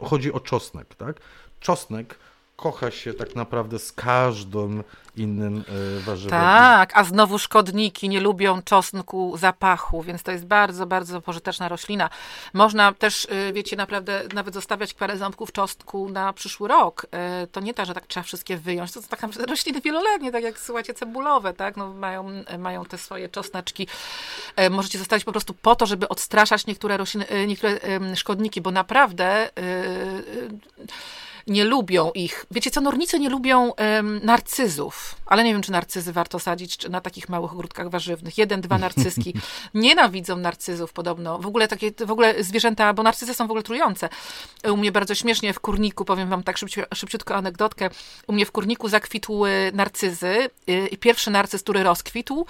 [0.00, 1.20] chodzi o czosnek, tak?
[1.60, 2.18] Czosnek
[2.56, 4.84] kocha się tak naprawdę z każdym
[5.16, 5.64] innym
[5.98, 6.40] e, warzywem.
[6.40, 12.10] Tak, a znowu szkodniki nie lubią czosnku zapachu, więc to jest bardzo, bardzo pożyteczna roślina.
[12.52, 17.06] Można też, e, wiecie, naprawdę nawet zostawiać parę ząbków czosnku na przyszły rok.
[17.10, 18.92] E, to nie tak, że tak trzeba wszystkie wyjąć.
[18.92, 21.76] To są tak rośliny wieloletnie, tak jak, słuchajcie, cebulowe, tak?
[21.76, 23.88] No, mają, mają te swoje czosnaczki.
[24.70, 27.78] Możecie zostawić po prostu po to, żeby odstraszać niektóre rośliny, niektóre
[28.14, 29.50] szkodniki, bo naprawdę
[31.46, 32.46] nie lubią ich.
[32.50, 33.72] Wiecie co, nornice nie lubią
[34.22, 38.38] narcyzów, ale nie wiem, czy narcyzy warto sadzić czy na takich małych ogródkach warzywnych.
[38.38, 39.34] Jeden, dwa narcyzki.
[39.74, 41.38] Nienawidzą narcyzów podobno.
[41.38, 44.08] W ogóle takie, w ogóle zwierzęta, bo narcyzy są w ogóle trujące.
[44.64, 46.56] U mnie bardzo śmiesznie w kurniku, powiem wam tak
[46.94, 47.90] szybciutko anegdotkę,
[48.26, 52.46] u mnie w kurniku zakwitły narcyzy y, i pierwszy narcyz, który rozkwitł,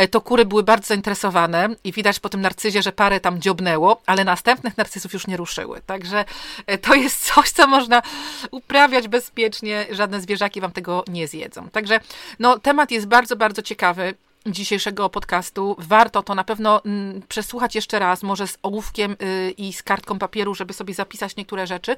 [0.00, 4.02] y, to kury były bardzo zainteresowane i widać po tym narcyzie, że parę tam dziobnęło,
[4.06, 5.80] ale następnych narcyzów już nie ruszyły.
[5.86, 6.24] Także
[6.70, 8.02] y, to jest coś, co można
[8.50, 11.68] uprawiać bezpiecznie, żadne zwierzaki wam tego nie zjedzą.
[11.68, 12.00] Także
[12.38, 14.14] no, temat jest bardzo, bardzo ciekawy
[14.46, 15.76] dzisiejszego podcastu.
[15.78, 20.18] Warto to na pewno mm, przesłuchać jeszcze raz, może z ołówkiem y, i z kartką
[20.18, 21.96] papieru, żeby sobie zapisać niektóre rzeczy.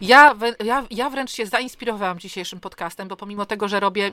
[0.00, 0.34] Ja,
[0.64, 4.12] ja, ja wręcz się zainspirowałam dzisiejszym podcastem, bo pomimo tego, że robię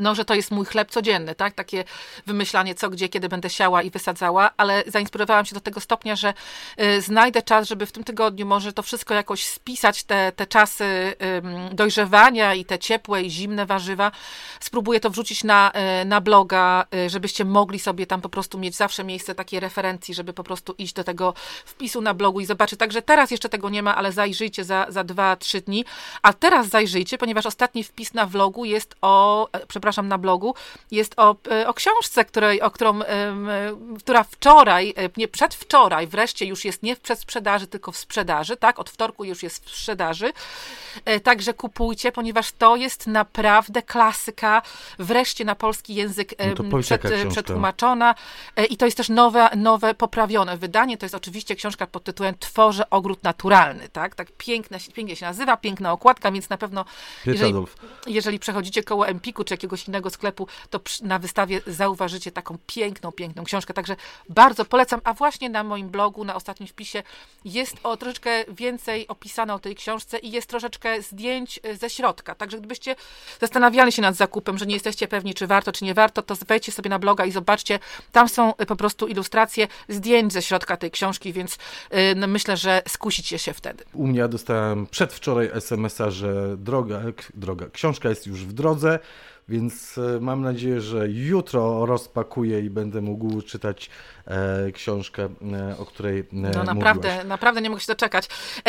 [0.00, 1.54] no, że to jest mój chleb codzienny, tak?
[1.54, 1.84] Takie
[2.26, 6.34] wymyślanie, co, gdzie, kiedy będę siała i wysadzała, ale zainspirowałam się do tego stopnia, że
[6.80, 11.14] y, znajdę czas, żeby w tym tygodniu może to wszystko jakoś spisać, te, te czasy
[11.72, 14.12] dojrzewania i te ciepłe i zimne warzywa.
[14.60, 15.72] Spróbuję to wrzucić na,
[16.02, 20.14] y, na bloga, y, żebyście mogli sobie tam po prostu mieć zawsze miejsce takiej referencji,
[20.14, 22.78] żeby po prostu iść do tego wpisu na blogu i zobaczyć.
[22.78, 25.84] Także teraz jeszcze tego nie ma, ale zajrzyjcie za, za dwa, trzy dni.
[26.22, 30.54] A teraz zajrzyjcie, ponieważ ostatni wpis na vlogu jest o, przepraszam, na blogu,
[30.90, 33.00] jest o, e, o książce, której, o którą,
[33.98, 38.78] która wczoraj, e, nie przedwczoraj, wreszcie już jest nie w przedsprzedaży, tylko w sprzedaży, tak?
[38.78, 40.32] Od wtorku już jest w sprzedaży.
[41.04, 44.62] E, także kupujcie, ponieważ to jest naprawdę klasyka,
[44.98, 48.14] wreszcie na polski język no przed, przetłumaczona.
[48.70, 50.98] I to jest też nowe, nowe, poprawione wydanie.
[50.98, 54.14] To jest oczywiście książka pod tytułem Tworzę ogród naturalny, tak?
[54.14, 56.84] Tak piękne, pięknie się nazywa, piękna okładka, więc na pewno
[57.26, 57.54] jeżeli,
[58.06, 63.44] jeżeli przechodzicie koło Empiku czy jakiegoś innego sklepu, to na wystawie zauważycie taką piękną, piękną
[63.44, 63.74] książkę.
[63.74, 63.96] Także
[64.28, 65.00] bardzo polecam.
[65.04, 67.02] A właśnie na moim blogu, na ostatnim wpisie
[67.44, 72.34] jest o troszeczkę więcej opisane o tej książce i jest troszeczkę zdjęć e, ze środka.
[72.34, 72.96] Także gdybyście
[73.40, 76.72] zastanawiali się nad zakupem, że nie jesteście pewni, czy warto, czy nie warto, to wejdźcie
[76.72, 77.78] sobie na bloga i zobaczcie.
[78.12, 81.58] Tam są e, po prostu ilustracje zdjęć ze środka tej książki, więc
[81.90, 83.84] e, no, myślę, że skusicie się wtedy.
[83.92, 87.00] U mnie dostałem przedwczoraj SMS-a, że droga,
[87.34, 88.98] droga, książka jest już w drodze.
[89.50, 93.90] Więc e, mam nadzieję, że jutro rozpakuję i będę mógł czytać
[94.26, 97.26] e, książkę, e, o której No naprawdę, mówiłaś.
[97.26, 98.28] naprawdę nie mogę się doczekać.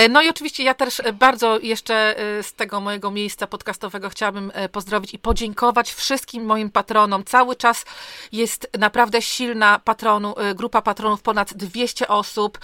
[0.09, 5.19] No i oczywiście ja też bardzo jeszcze z tego mojego miejsca podcastowego chciałabym pozdrowić i
[5.19, 7.23] podziękować wszystkim moim patronom.
[7.23, 7.85] Cały czas
[8.31, 12.59] jest naprawdę silna patronu, grupa patronów, ponad 200 osób.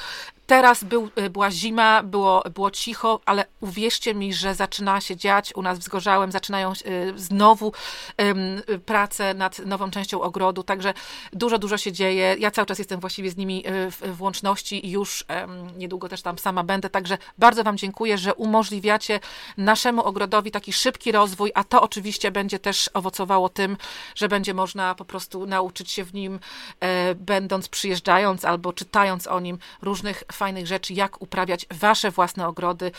[0.47, 5.53] Teraz był, y, była zima, było, było cicho, ale uwierzcie mi, że zaczyna się dziać
[5.55, 7.73] u nas w Zgorzałem, zaczynają y, znowu
[8.85, 10.93] prace nad nową częścią ogrodu, także
[11.33, 12.35] dużo, dużo się dzieje.
[12.39, 15.25] Ja cały czas jestem właściwie z nimi y, w, w łączności i już
[15.77, 19.19] niedługo też tam sama będę, także bardzo Wam dziękuję, że umożliwiacie
[19.57, 23.77] naszemu ogrodowi taki szybki rozwój, a to oczywiście będzie też owocowało tym,
[24.15, 26.39] że będzie można po prostu nauczyć się w nim,
[26.79, 32.91] e, będąc przyjeżdżając albo czytając o nim różnych fajnych rzeczy, jak uprawiać wasze własne ogrody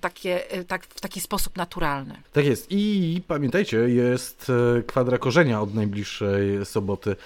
[0.00, 2.14] takie, e, tak, w taki sposób naturalny.
[2.32, 2.66] Tak jest.
[2.70, 7.16] I pamiętajcie, jest e, kwadra korzenia od najbliższej soboty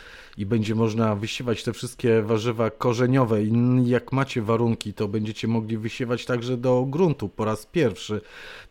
[0.40, 3.52] i będzie można wysiewać te wszystkie warzywa korzeniowe i
[3.88, 8.20] jak macie warunki, to będziecie mogli wysiewać także do gruntu po raz pierwszy.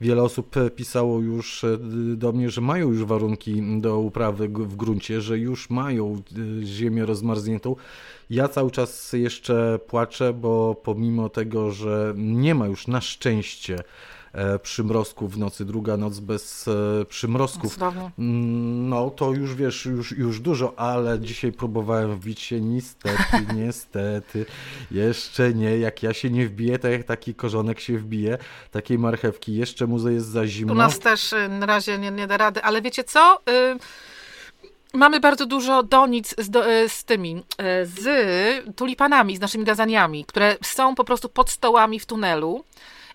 [0.01, 1.77] Wiele osób pisało już e,
[2.15, 6.21] do mnie, że mają już warunki do uprawy w gruncie, że już mają
[6.63, 7.75] ziemię rozmarzniętą
[8.29, 13.83] ja cały czas jeszcze płaczę, bo pomimo tego, że nie ma już na szczęście e,
[14.63, 17.73] przymrozków w nocy, druga noc bez e, przymrozków.
[17.73, 18.11] Cudownie.
[18.19, 24.45] Mm, No to już wiesz, już, już dużo, ale dzisiaj próbowałem wbić się niestety, niestety,
[24.91, 25.77] jeszcze nie.
[25.77, 28.37] Jak ja się nie wbiję, tak jak taki korzonek się wbije,
[28.71, 30.73] takiej marchewki, jeszcze muze jest za zimno.
[30.73, 33.41] U nas też y, na razie nie, nie da rady, ale wiecie co?
[33.49, 33.79] Y,
[34.93, 37.43] Mamy bardzo dużo donic z, do, y, z tymi, y,
[37.85, 42.63] z tulipanami, z naszymi gazaniami, które są po prostu pod stołami w tunelu.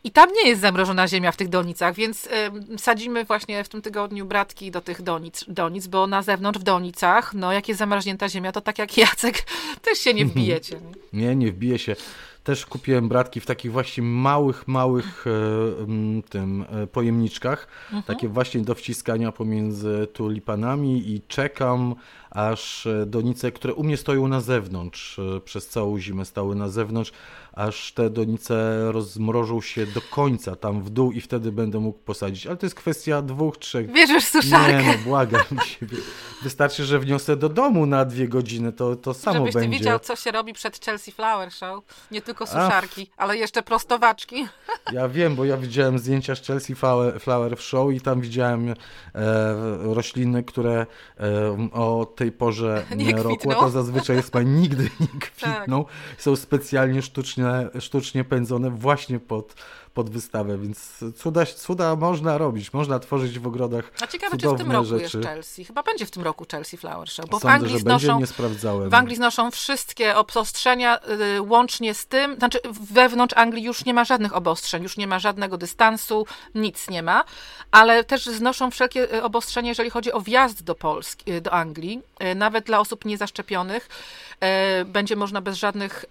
[0.04, 2.30] I tam nie jest zamrożona ziemia w tych donicach, więc y,
[2.78, 7.34] sadzimy właśnie w tym tygodniu bratki do tych donic, donic, bo na zewnątrz w donicach,
[7.34, 9.46] no jak jest zamarznięta ziemia, to tak jak Jacek,
[9.82, 10.80] też się nie wbijecie.
[11.12, 11.96] Nie, nie wbije się.
[12.44, 17.68] Też kupiłem bratki w takich właśnie małych, małych e, tym e, pojemniczkach,
[18.06, 21.94] takie właśnie do wciskania pomiędzy tulipanami i czekam,
[22.34, 26.68] aż e, donice, które u mnie stoją na zewnątrz, e, przez całą zimę stały na
[26.68, 27.12] zewnątrz,
[27.52, 32.46] aż te donice rozmrożą się do końca tam w dół i wtedy będę mógł posadzić.
[32.46, 35.86] Ale to jest kwestia dwóch, trzech Bierzesz suszarkę, Nie, no błagam cię.
[36.42, 39.78] Wystarczy, że wniosę do domu na dwie godziny, to, to samo żebyś będzie.
[39.78, 41.84] widział, co się robi przed Chelsea Flower Show.
[42.10, 44.46] Nie tylko suszarki, ale jeszcze prostowaczki.
[44.92, 46.74] Ja wiem, bo ja widziałem zdjęcia z Chelsea
[47.18, 48.74] Flower, Show i tam widziałem e,
[49.94, 50.86] rośliny, które
[51.20, 52.84] e, o tej porze
[53.22, 55.84] roku, a to zazwyczaj jest pan nigdy nie kwitną,
[56.18, 57.44] są specjalnie sztucznie,
[57.80, 59.54] sztucznie pędzone właśnie pod,
[59.94, 64.58] pod wystawę, więc cuda, cuda można robić, można tworzyć w ogrodach A ciekawe, czy w
[64.58, 65.02] tym roku rzeczy.
[65.02, 65.64] jest Chelsea.
[65.64, 68.88] Chyba będzie w tym roku Chelsea Flower Show, bo w Sądzę, Anglii że będzie, znoszą...
[68.90, 71.00] W Anglii znoszą wszystkie obostrzenia
[71.36, 72.58] y, łącznie z tym, znaczy
[72.90, 77.24] wewnątrz Anglii już nie ma żadnych obostrzeń, już nie ma żadnego dystansu, nic nie ma,
[77.70, 82.00] ale też znoszą wszelkie y, obostrzenia, jeżeli chodzi o wjazd do Polski, y, do Anglii,
[82.36, 83.88] nawet dla osób niezaszczepionych.
[84.86, 86.04] Będzie można bez żadnych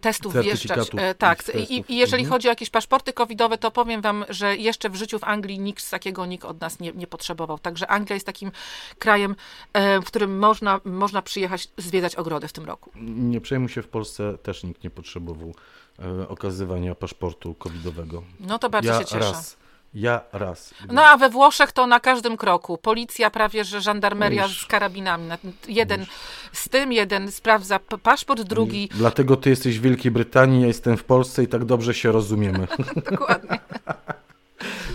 [0.00, 0.90] testów wjeżdżać.
[0.96, 1.70] E, Tak, i testów.
[1.70, 2.30] I, i jeżeli Mhm.
[2.32, 5.90] chodzi o jakieś paszporty covidowe, to powiem wam, że jeszcze w życiu w Anglii nikt
[5.90, 7.58] takiego nikt od nas nie, nie potrzebował.
[7.58, 8.52] Także Anglia jest takim
[8.98, 9.36] krajem,
[9.72, 12.90] e, w którym można, można przyjechać zwiedzać ogrody w tym roku.
[13.00, 15.54] Nie przejmuj się, w Polsce też nikt nie potrzebował
[15.98, 18.22] e, okazywania paszportu covidowego.
[18.40, 19.18] No to bardzo ja się cieszę.
[19.32, 19.56] raz.
[19.94, 20.74] Ja raz.
[20.92, 22.78] No a we Włoszech to na każdym kroku.
[22.78, 25.26] Policja prawie, że żandarmeria z karabinami.
[25.26, 25.38] Na-
[25.68, 26.06] Jeden
[26.52, 28.88] z tym, jeden sprawdza paszport, drugi...
[28.94, 32.68] Dlatego ty jesteś w Wielkiej Brytanii, ja jestem w Polsce i tak dobrze się rozumiemy.
[33.10, 33.58] Dokładnie.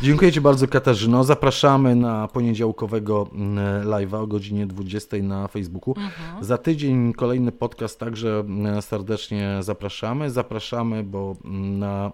[0.02, 1.24] Dziękuję Ci bardzo Katarzyno.
[1.24, 5.94] Zapraszamy na poniedziałkowego mm, live'a o godzinie 20 na Facebooku.
[5.98, 6.44] Mhm.
[6.44, 10.32] Za tydzień kolejny podcast także mm, serdecznie zapraszamy.
[10.32, 12.12] Zapraszamy, bo mm, na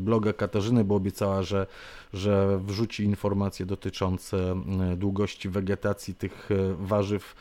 [0.00, 1.66] bloga Katarzyny, bo obiecała, że,
[2.12, 4.62] że wrzuci informacje dotyczące
[4.96, 6.54] długości wegetacji tych e,
[6.86, 7.34] warzyw.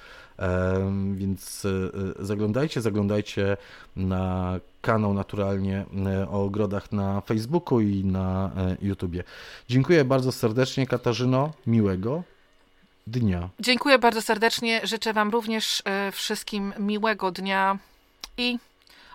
[1.13, 1.65] Więc
[2.19, 3.57] e, zaglądajcie, zaglądajcie
[3.95, 9.23] na kanał naturalnie e, o ogrodach na Facebooku i na e, YouTubie.
[9.69, 12.23] Dziękuję bardzo serdecznie Katarzyno, miłego
[13.07, 13.49] dnia.
[13.59, 14.81] Dziękuję bardzo serdecznie.
[14.83, 17.77] Życzę wam również wszystkim miłego dnia
[18.37, 18.59] i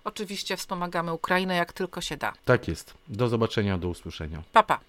[0.05, 2.33] oczywiście wspomagamy Ukrainę jak tylko się da.
[2.45, 2.95] Tak jest.
[3.09, 4.43] Do zobaczenia, do usłyszenia.
[4.53, 4.81] Pa, pa.